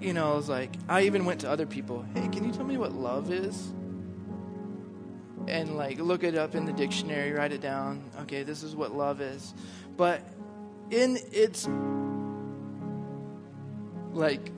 [0.00, 2.04] you know, I was like, I even went to other people.
[2.14, 3.72] Hey, can you tell me what love is?
[5.48, 8.02] And like look it up in the dictionary, write it down.
[8.22, 9.54] Okay, this is what love is.
[9.96, 10.22] But
[10.90, 11.68] in its
[14.12, 14.50] like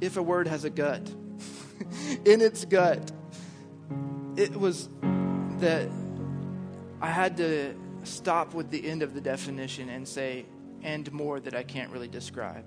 [0.00, 1.08] if a word has a gut,
[2.24, 3.10] in its gut,
[4.36, 4.88] it was
[5.58, 5.88] that
[7.00, 7.74] I had to
[8.04, 10.46] stop with the end of the definition and say,
[10.82, 12.64] and more that I can't really describe.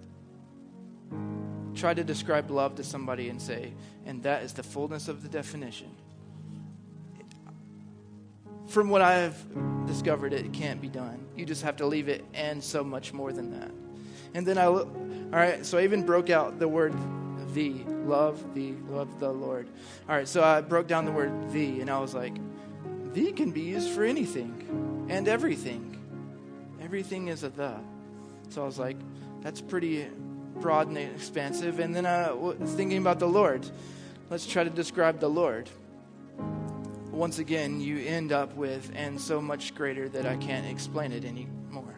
[1.76, 3.74] try to describe love to somebody and say,
[4.06, 5.96] and that is the fullness of the definition.
[8.70, 9.36] From what I've
[9.88, 11.26] discovered, it can't be done.
[11.36, 13.72] You just have to leave it and so much more than that.
[14.34, 14.86] And then I all
[15.32, 16.94] right, so I even broke out the word
[17.54, 19.68] the, love the, love the Lord.
[20.08, 22.36] All right, so I broke down the word the, and I was like,
[23.14, 25.98] the can be used for anything and everything.
[26.82, 27.76] Everything is a the.
[28.50, 28.98] So I was like,
[29.42, 30.08] that's pretty
[30.56, 31.80] broad and expansive.
[31.80, 33.70] And then I was thinking about the Lord.
[34.30, 35.70] Let's try to describe the Lord.
[37.20, 41.26] Once again, you end up with, and so much greater that I can't explain it
[41.26, 41.98] anymore.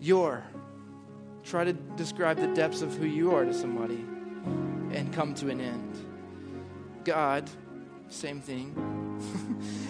[0.00, 0.42] Your.
[1.44, 4.02] Try to describe the depths of who you are to somebody
[4.92, 5.94] and come to an end.
[7.04, 7.50] God,
[8.08, 8.72] same thing.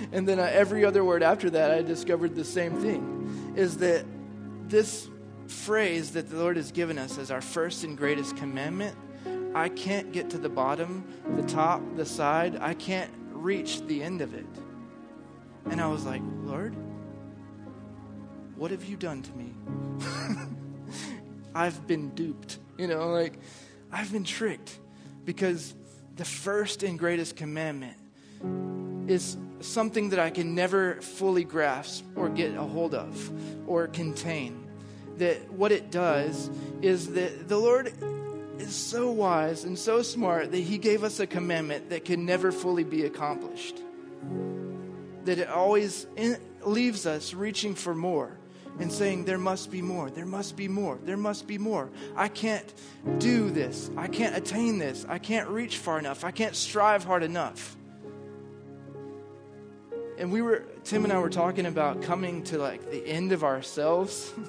[0.13, 4.05] and then uh, every other word after that, I discovered the same thing is that
[4.67, 5.09] this
[5.47, 8.97] phrase that the Lord has given us as our first and greatest commandment,
[9.55, 11.05] I can't get to the bottom,
[11.37, 12.59] the top, the side.
[12.61, 13.13] I can't
[13.45, 14.47] reach the end of it.
[15.67, 16.75] And I was like, Lord,
[18.57, 19.55] what have you done to me?
[21.55, 22.59] I've been duped.
[22.79, 23.35] You know, like,
[23.93, 24.79] I've been tricked
[25.25, 25.75] because
[26.17, 27.97] the first and greatest commandment
[29.07, 34.67] is something that I can never fully grasp or get a hold of or contain
[35.19, 36.51] that what it does
[36.83, 37.93] is that the Lord
[38.59, 42.53] is so wise and so smart that He gave us a commandment that can never
[42.53, 43.81] fully be accomplished.
[45.25, 48.37] That it always in, leaves us reaching for more
[48.79, 51.91] and saying, There must be more, there must be more, there must be more.
[52.17, 52.73] I can't
[53.19, 57.23] do this, I can't attain this, I can't reach far enough, I can't strive hard
[57.23, 57.77] enough.
[60.17, 63.43] And we were, Tim and I were talking about coming to like the end of
[63.43, 64.33] ourselves.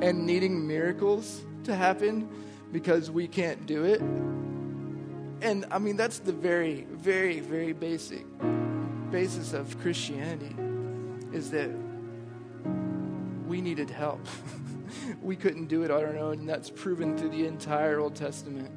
[0.00, 2.28] and needing miracles to happen
[2.72, 4.00] because we can't do it.
[5.42, 8.24] And I mean, that's the very, very, very basic
[9.10, 10.56] basis of Christianity
[11.32, 11.70] is that
[13.46, 14.26] we needed help.
[15.22, 18.70] we couldn't do it on our own, and that's proven through the entire Old Testament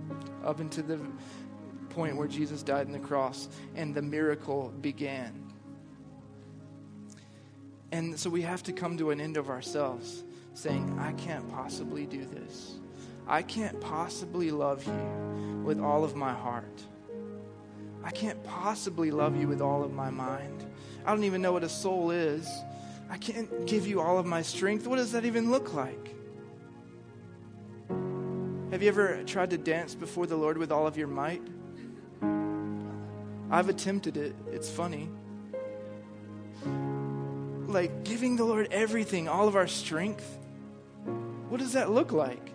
[0.44, 1.00] up until the
[1.90, 5.54] point where Jesus died on the cross and the miracle began.
[7.92, 10.24] And so we have to come to an end of ourselves
[10.54, 12.75] saying, I can't possibly do this.
[13.28, 16.84] I can't possibly love you with all of my heart.
[18.04, 20.64] I can't possibly love you with all of my mind.
[21.06, 22.48] I don't even know what a soul is.
[23.10, 24.86] I can't give you all of my strength.
[24.86, 26.16] What does that even look like?
[28.72, 31.42] Have you ever tried to dance before the Lord with all of your might?
[33.50, 34.36] I've attempted it.
[34.52, 35.10] It's funny.
[37.68, 40.38] Like giving the Lord everything, all of our strength.
[41.50, 42.52] What does that look like?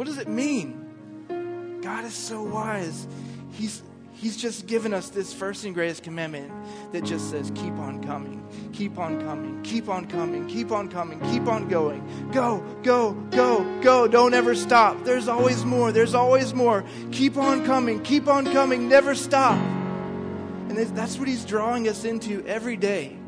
[0.00, 1.78] What does it mean?
[1.82, 3.06] God is so wise.
[3.52, 3.82] He's
[4.14, 6.50] He's just given us this first and greatest commandment
[6.92, 8.42] that just says, keep on coming,
[8.72, 12.30] keep on coming, keep on coming, keep on coming, keep on going.
[12.32, 14.08] Go, go, go, go.
[14.08, 15.04] Don't ever stop.
[15.04, 15.92] There's always more.
[15.92, 16.82] There's always more.
[17.12, 19.58] Keep on coming, keep on coming, never stop.
[19.58, 23.18] And that's what He's drawing us into every day,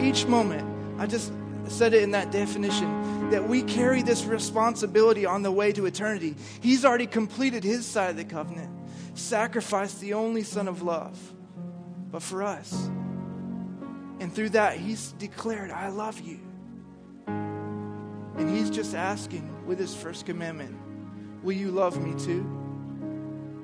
[0.00, 0.68] each moment.
[1.00, 1.32] I just
[1.68, 3.01] said it in that definition
[3.32, 6.36] that we carry this responsibility on the way to eternity.
[6.60, 8.70] He's already completed his side of the covenant,
[9.14, 11.18] sacrificed the only Son of love.
[12.10, 12.72] But for us,
[14.20, 16.40] and through that, he's declared, I love you.
[17.26, 20.76] And he's just asking with his first commandment,
[21.42, 22.42] Will you love me too?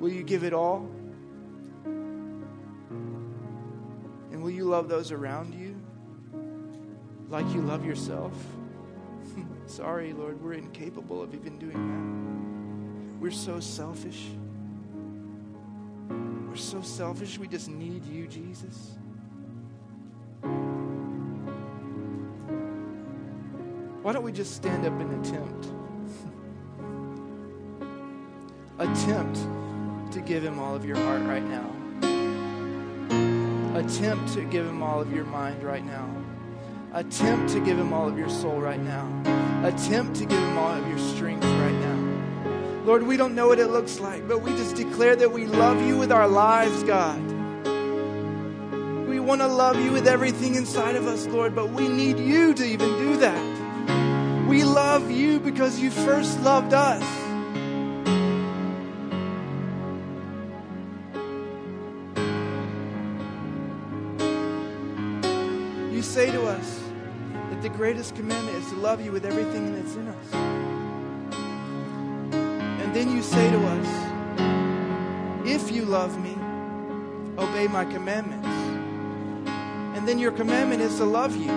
[0.00, 0.88] Will you give it all?
[4.32, 5.76] And will you love those around you
[7.28, 8.32] like you love yourself?
[9.68, 13.20] Sorry, Lord, we're incapable of even doing that.
[13.20, 14.28] We're so selfish.
[16.08, 17.38] We're so selfish.
[17.38, 18.96] We just need you, Jesus.
[24.02, 25.68] Why don't we just stand up and attempt?
[28.78, 29.38] attempt
[30.14, 31.70] to give him all of your heart right now.
[33.78, 36.17] Attempt to give him all of your mind right now.
[36.94, 39.06] Attempt to give him all of your soul right now.
[39.62, 42.82] Attempt to give him all of your strength right now.
[42.84, 45.82] Lord, we don't know what it looks like, but we just declare that we love
[45.82, 47.20] you with our lives, God.
[49.06, 52.54] We want to love you with everything inside of us, Lord, but we need you
[52.54, 54.48] to even do that.
[54.48, 57.02] We love you because you first loved us.
[65.92, 66.77] You say to us,
[67.78, 70.34] greatest commandment is to love you with everything that's in us.
[72.82, 73.86] And then you say to us,
[75.46, 76.36] If you love me,
[77.40, 78.48] obey my commandments.
[79.96, 81.52] And then your commandment is to love you.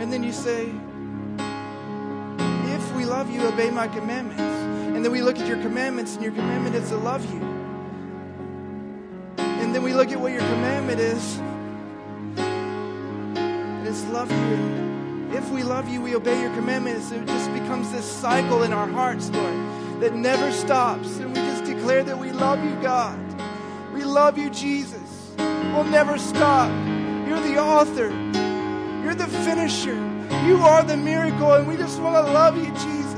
[0.00, 0.72] And then you say,
[2.74, 4.40] If we love you, obey my commandments.
[4.40, 7.42] And then we look at your commandments, and your commandment is to love you.
[9.36, 11.38] And then we look at what your commandment is.
[13.88, 15.30] It's love you.
[15.32, 17.10] If we love you, we obey your commandments.
[17.10, 19.54] It just becomes this cycle in our hearts, Lord,
[20.02, 21.16] that never stops.
[21.16, 23.18] And we just declare that we love you, God.
[23.94, 25.32] We love you, Jesus.
[25.38, 26.68] We'll never stop.
[27.26, 28.10] You're the author.
[29.02, 29.96] You're the finisher.
[30.46, 33.14] You are the miracle, and we just want to love you, Jesus.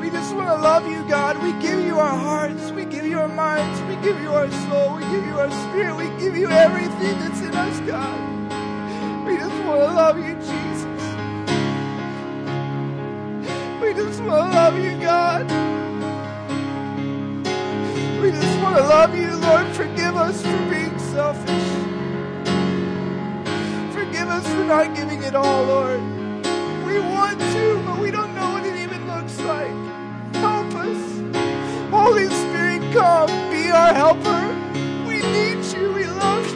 [0.00, 1.36] We just want to love you, God.
[1.42, 2.70] We give you our hearts.
[2.70, 3.78] We give you our minds.
[3.82, 4.94] We give you our soul.
[4.96, 5.96] We give you our spirit.
[5.96, 8.37] We give you everything that's in us, God.
[9.68, 10.86] Want to love you, Jesus.
[13.82, 15.44] We just want to love you, God.
[18.22, 19.66] We just want to love you, Lord.
[19.76, 21.68] Forgive us for being selfish.
[23.92, 26.00] Forgive us for not giving it all, Lord.
[26.86, 29.70] We want to, but we don't know what it even looks like.
[30.36, 31.90] Help us.
[31.90, 33.28] Holy Spirit, come.
[33.50, 34.48] Be our helper.
[35.06, 35.92] We need you.
[35.92, 36.47] We love you.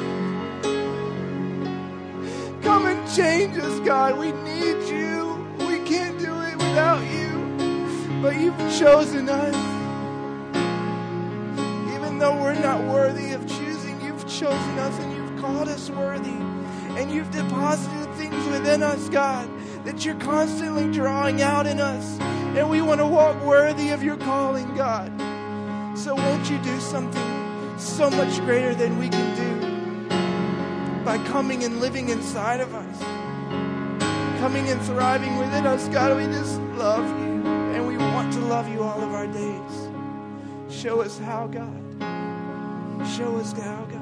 [2.73, 4.19] Come and change us, God.
[4.19, 5.47] We need you.
[5.59, 8.23] We can't do it without you.
[8.23, 9.55] But you've chosen us.
[11.95, 16.31] Even though we're not worthy of choosing, you've chosen us and you've called us worthy.
[16.99, 19.51] And you've deposited things within us, God,
[19.85, 22.19] that you're constantly drawing out in us.
[22.57, 25.13] And we want to walk worthy of your calling, God.
[25.99, 29.62] So won't you do something so much greater than we can do
[31.05, 32.99] by coming and living inside of us?
[34.41, 37.43] Coming and thriving within us, God, we just love you.
[37.47, 39.89] And we want to love you all of our days.
[40.69, 41.83] Show us how, God.
[43.17, 44.02] Show us how, God.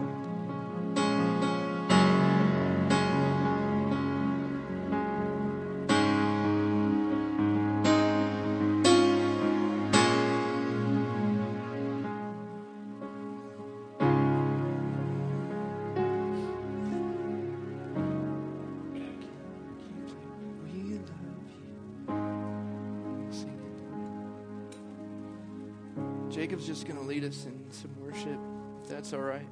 [26.50, 28.36] Jacob's just going to lead us in some worship.
[28.82, 29.46] If that's all right.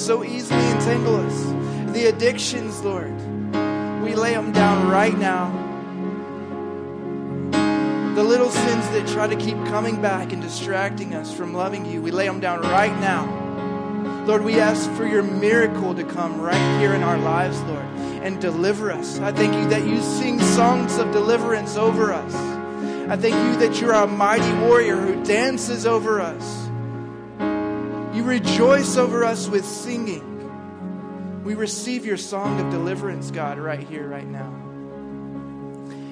[0.00, 1.92] So easily entangle us.
[1.92, 3.14] The addictions, Lord.
[4.02, 5.50] We lay them down right now.
[8.14, 12.02] The little sins that try to keep coming back and distracting us from loving you,
[12.02, 14.24] we lay them down right now.
[14.26, 17.84] Lord, we ask for your miracle to come right here in our lives, Lord,
[18.22, 19.18] and deliver us.
[19.20, 22.34] I thank you that you sing songs of deliverance over us.
[22.34, 26.59] I thank you that you're a mighty warrior who dances over us.
[28.30, 31.42] Rejoice over us with singing.
[31.42, 34.54] We receive your song of deliverance, God, right here, right now.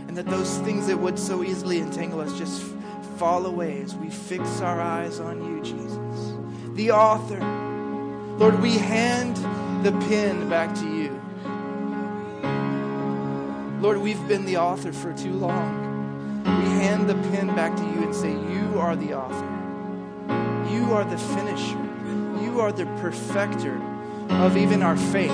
[0.08, 2.60] And that those things that would so easily entangle us just
[3.18, 6.34] fall away as we fix our eyes on you, Jesus,
[6.74, 7.38] the author
[8.36, 9.36] Lord, we hand
[9.84, 11.10] the pen back to you.
[13.80, 16.42] Lord, we've been the author for too long.
[16.42, 20.74] We hand the pen back to you and say, You are the author.
[20.74, 21.87] You are the finisher.
[22.58, 23.80] You are the perfecter
[24.30, 25.30] of even our faith,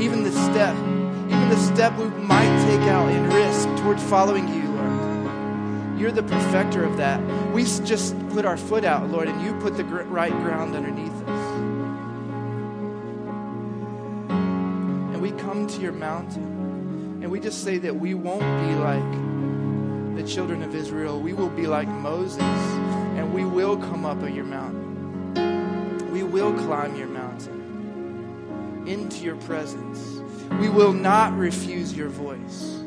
[0.00, 4.68] even the step, even the step we might take out and risk toward following you,
[4.68, 5.98] Lord.
[5.98, 7.20] You're the perfecter of that.
[7.52, 11.60] We just put our foot out, Lord, and you put the right ground underneath us.
[14.30, 20.14] And we come to your mountain and we just say that we won't be like
[20.16, 21.20] the children of Israel.
[21.20, 24.79] We will be like Moses and we will come up on your mountain.
[26.30, 30.22] Will climb your mountain into your presence.
[30.60, 32.84] We will not refuse your voice.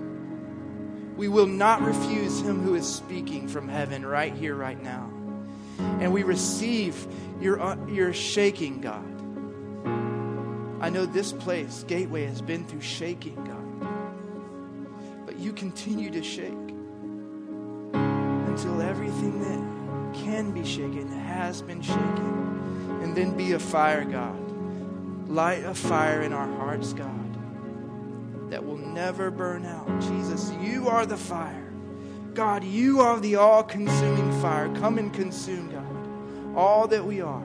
[1.17, 5.11] We will not refuse him who is speaking from heaven right here, right now.
[5.77, 7.05] And we receive
[7.41, 9.03] your, uh, your shaking, God.
[10.81, 15.25] I know this place, Gateway, has been through shaking, God.
[15.25, 16.51] But you continue to shake
[17.93, 22.52] until everything that can be shaken has been shaken.
[23.03, 24.39] And then be a fire, God.
[25.29, 30.01] Light a fire in our hearts, God, that will never burn out.
[30.01, 31.71] Jesus, you are the fire.
[32.33, 34.73] God, you are the all consuming fire.
[34.75, 37.43] Come and consume, God, all that we are.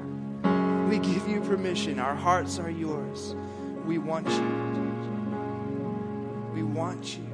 [0.88, 1.98] We give you permission.
[1.98, 3.34] Our hearts are yours.
[3.84, 4.68] We want you.
[6.54, 7.24] We want you.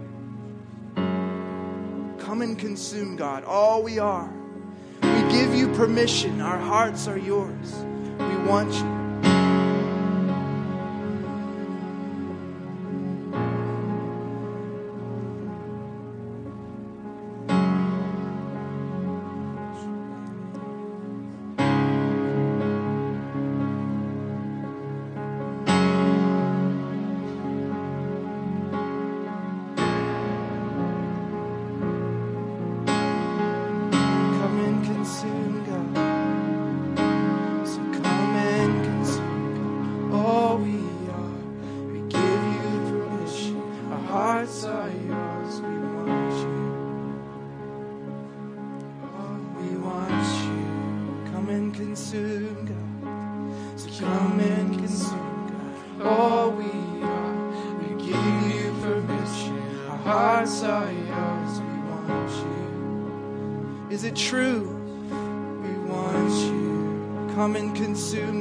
[2.18, 4.32] Come and consume, God, all we are.
[5.02, 6.40] We give you permission.
[6.40, 7.84] Our hearts are yours.
[8.44, 8.93] Want you.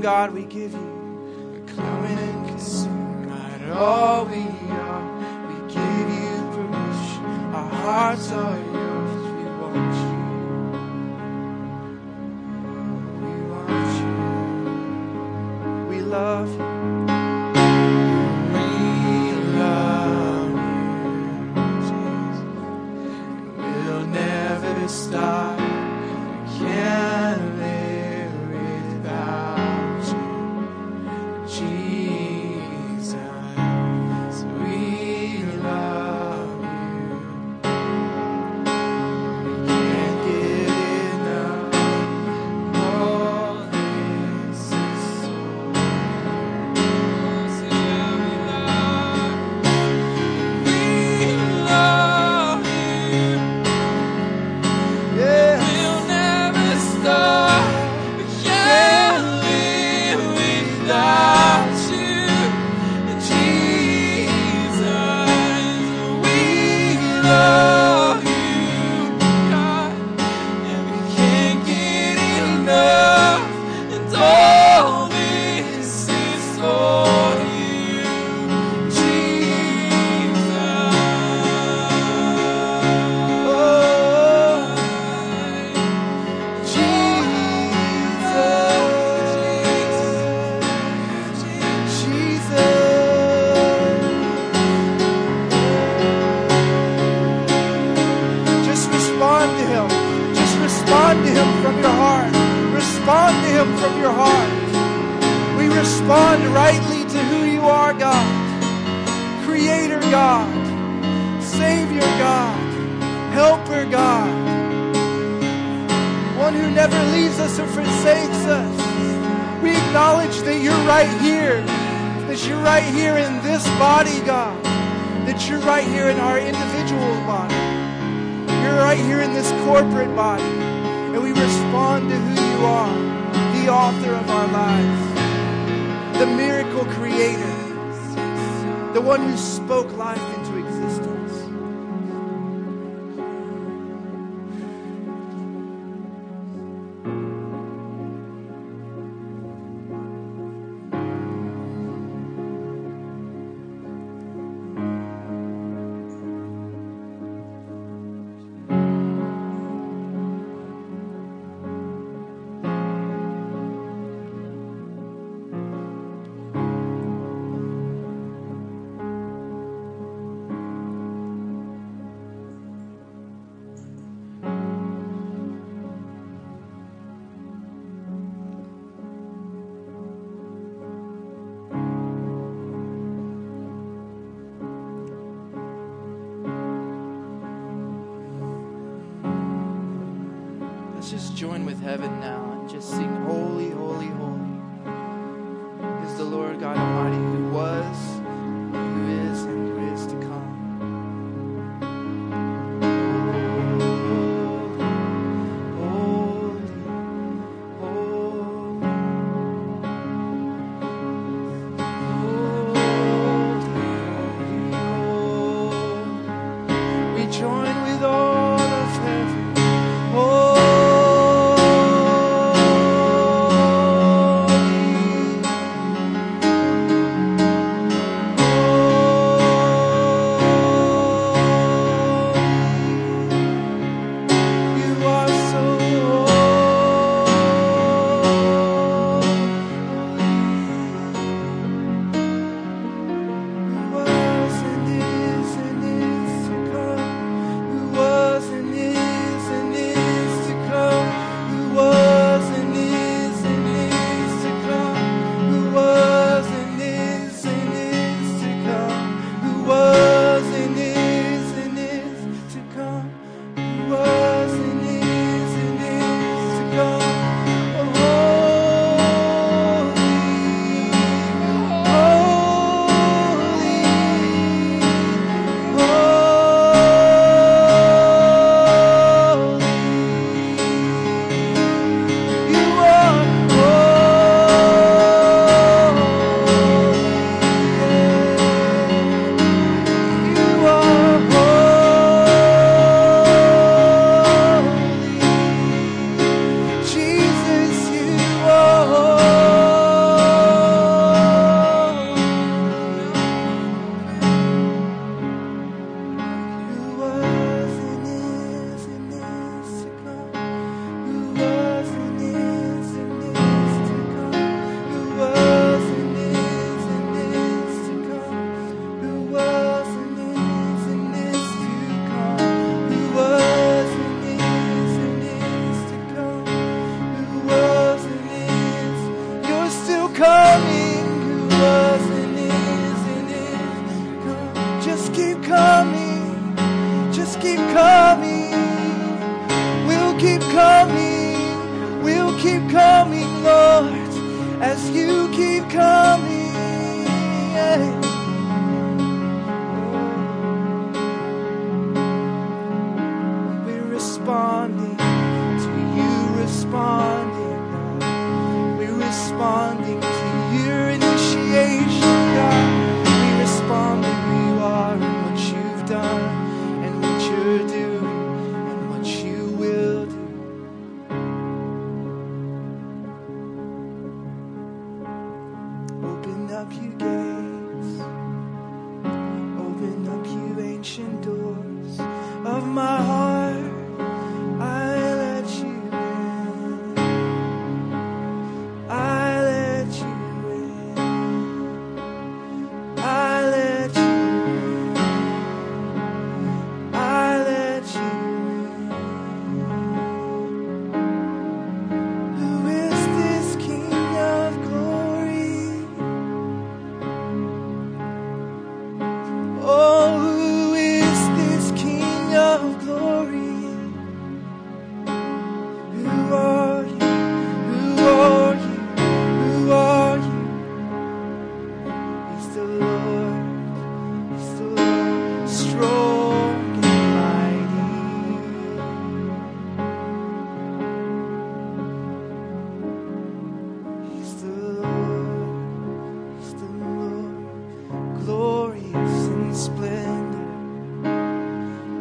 [0.04, 0.93] God, we give you.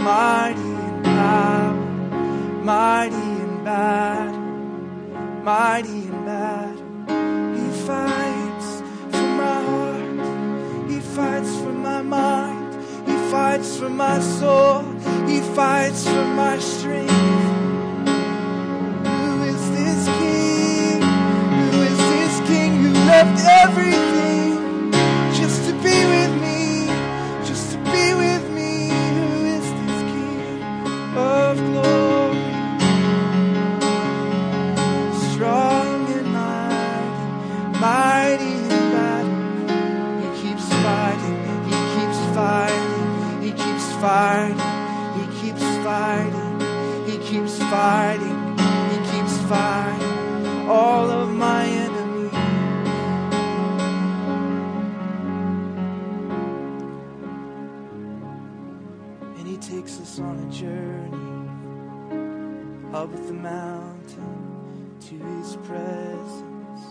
[0.02, 1.74] mighty in power,
[2.64, 4.40] mighty in battle,
[5.44, 6.82] mighty in battle.
[7.56, 8.82] He fights
[9.12, 12.74] for my heart, He fights for my mind,
[13.08, 14.82] He fights for my soul,
[15.28, 17.12] He fights for my strength.
[19.06, 21.02] Who is this King?
[21.70, 24.11] Who is this King who left everything?
[44.02, 44.58] Fighting,
[45.14, 46.60] he keeps fighting,
[47.06, 48.58] he keeps fighting,
[48.90, 52.34] he keeps fighting all of my enemies.
[59.38, 61.48] And he takes us on a journey
[62.92, 66.82] up the mountain to his presence,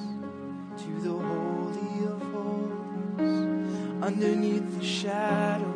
[0.82, 5.71] to the Holy of Holies, underneath the shadow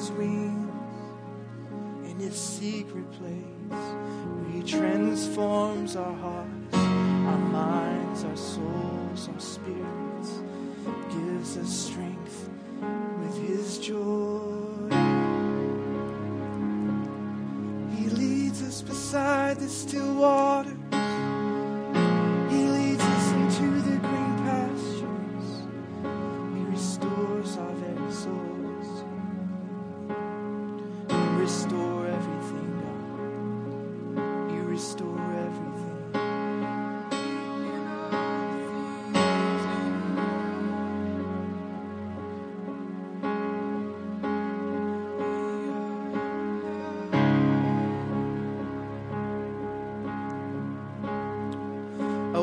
[0.00, 0.72] his wings,
[2.08, 10.40] in his secret place, he transforms our hearts, our minds, our souls, our spirits,
[11.10, 12.48] gives us strength
[13.20, 14.88] with his joy.
[17.94, 20.89] He leads us beside the still waters.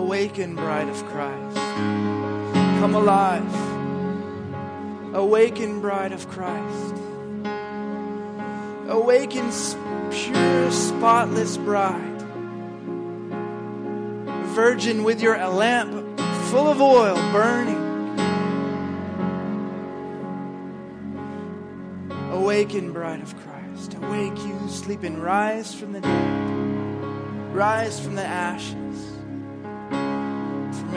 [0.08, 1.58] Awaken, bride of Christ.
[2.80, 3.44] Come alive.
[5.14, 6.96] Awaken, bride of Christ.
[8.88, 9.52] Awaken,
[10.10, 12.22] pure, spotless bride.
[14.56, 15.92] Virgin with your lamp
[16.52, 17.76] full of oil burning.
[22.32, 23.96] Awaken, bride of Christ.
[23.96, 27.54] Awake, you who sleep and rise from the dead.
[27.54, 29.07] Rise from the ashes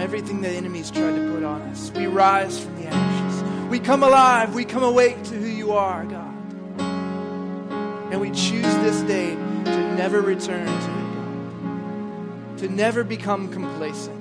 [0.01, 1.91] everything the enemy's tried to put on us.
[1.95, 3.43] We rise from the ashes.
[3.69, 4.55] We come alive.
[4.55, 6.35] We come awake to who you are, God.
[8.13, 12.59] And we choose this day to never return to it, God.
[12.59, 14.17] To never become complacent.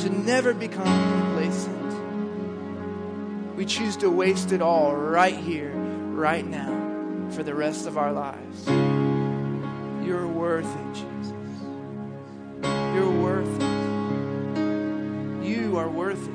[0.00, 1.74] To never become complacent.
[3.56, 8.12] We choose to waste it all right here, right now, for the rest of our
[8.12, 8.66] lives.
[10.06, 11.13] You're worth it, Jesus.
[16.04, 16.34] Worth it.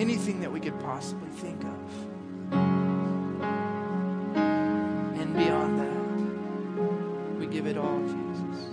[0.00, 1.92] Anything that we could possibly think of.
[5.20, 8.70] And beyond that, we give it all, Jesus.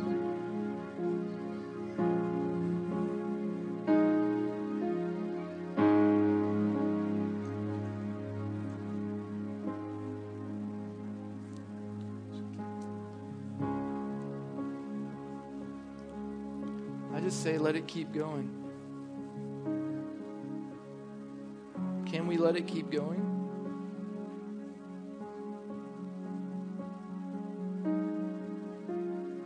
[17.13, 18.62] I just say, let it keep going.
[22.43, 23.21] Let it keep going?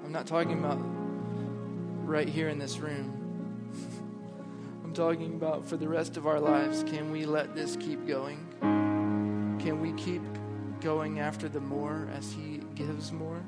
[0.04, 0.80] I'm not talking about
[2.08, 3.70] right here in this room.
[4.84, 6.84] I'm talking about for the rest of our lives.
[6.86, 8.43] Can we let this keep going?
[9.60, 10.24] Can we keep
[10.82, 13.43] going after the more as He gives more?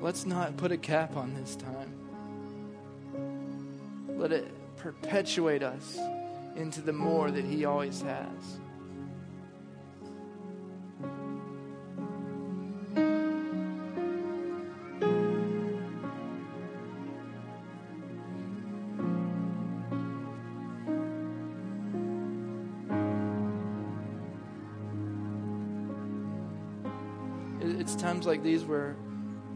[0.00, 1.94] Let's not put a cap on this time.
[4.18, 4.48] Let it
[4.84, 5.98] perpetuate us
[6.56, 8.58] into the more that He always has.
[27.80, 28.96] It's times like these where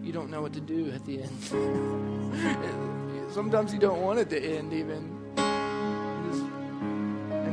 [0.03, 1.43] you don't know what to do at the end.
[3.31, 5.18] Sometimes you don't want it to end, even.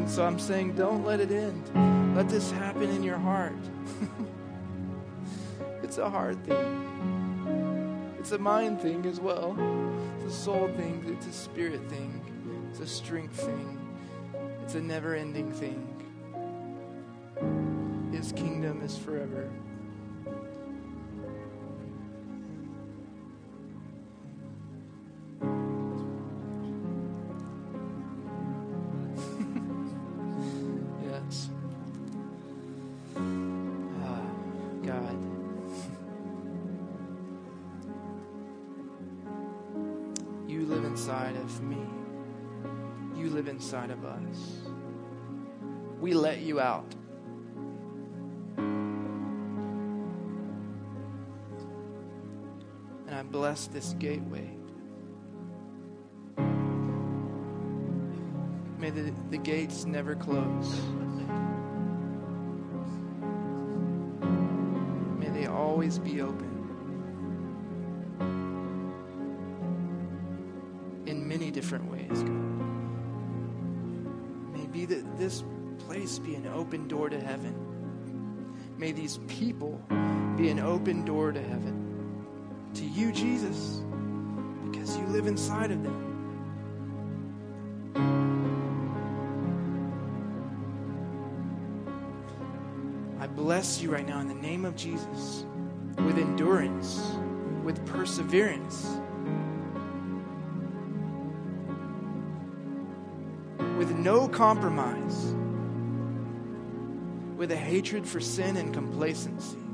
[0.05, 2.15] And so I'm saying, don't let it end.
[2.15, 3.55] Let this happen in your heart.
[5.81, 9.57] it's a heart thing, it's a mind thing as well.
[10.19, 12.21] It's a soul thing, it's a spirit thing,
[12.69, 13.79] it's a strength thing,
[14.61, 15.91] it's a never ending thing.
[18.11, 19.49] His kingdom is forever.
[53.35, 54.49] Bless this gateway.
[58.79, 60.79] May the, the gates never close.
[65.19, 66.49] May they always be open.
[71.05, 72.29] In many different ways, God.
[74.53, 75.43] May be that this
[75.79, 77.53] place be an open door to heaven.
[78.77, 79.81] May these people
[80.37, 81.84] be an open door to heaven.
[82.75, 83.81] To you, Jesus,
[84.69, 86.11] because you live inside of them.
[93.17, 95.45] I bless you right now in the name of Jesus
[95.97, 97.01] with endurance,
[97.63, 98.85] with perseverance,
[103.77, 105.33] with no compromise,
[107.37, 109.64] with a hatred for sin and complacency.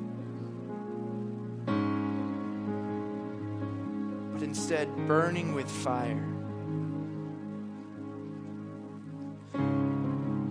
[4.72, 6.24] Instead, burning with fire.
[9.54, 10.48] And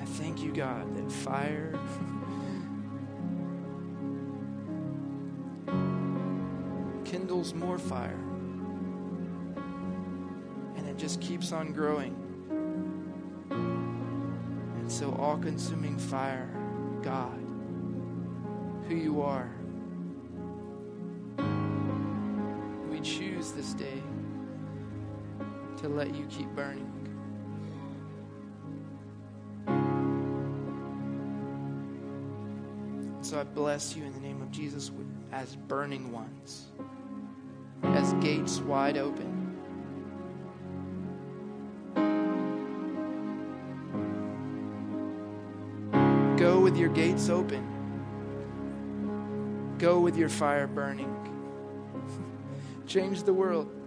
[0.00, 1.76] I thank you, God, that fire.
[7.04, 8.20] kindles more fire.
[10.76, 12.14] And it just keeps on growing.
[13.50, 16.48] And so, all consuming fire,
[17.02, 17.44] God,
[18.86, 19.50] who you are,
[23.54, 24.02] this day
[25.78, 26.88] to let you keep burning.
[33.20, 34.90] So I bless you in the name of Jesus
[35.32, 36.72] as burning ones,
[37.82, 39.38] as gates wide open.
[46.36, 47.66] Go with your gates open.
[49.78, 51.08] Go with your fire burning.
[52.92, 53.81] Change the world.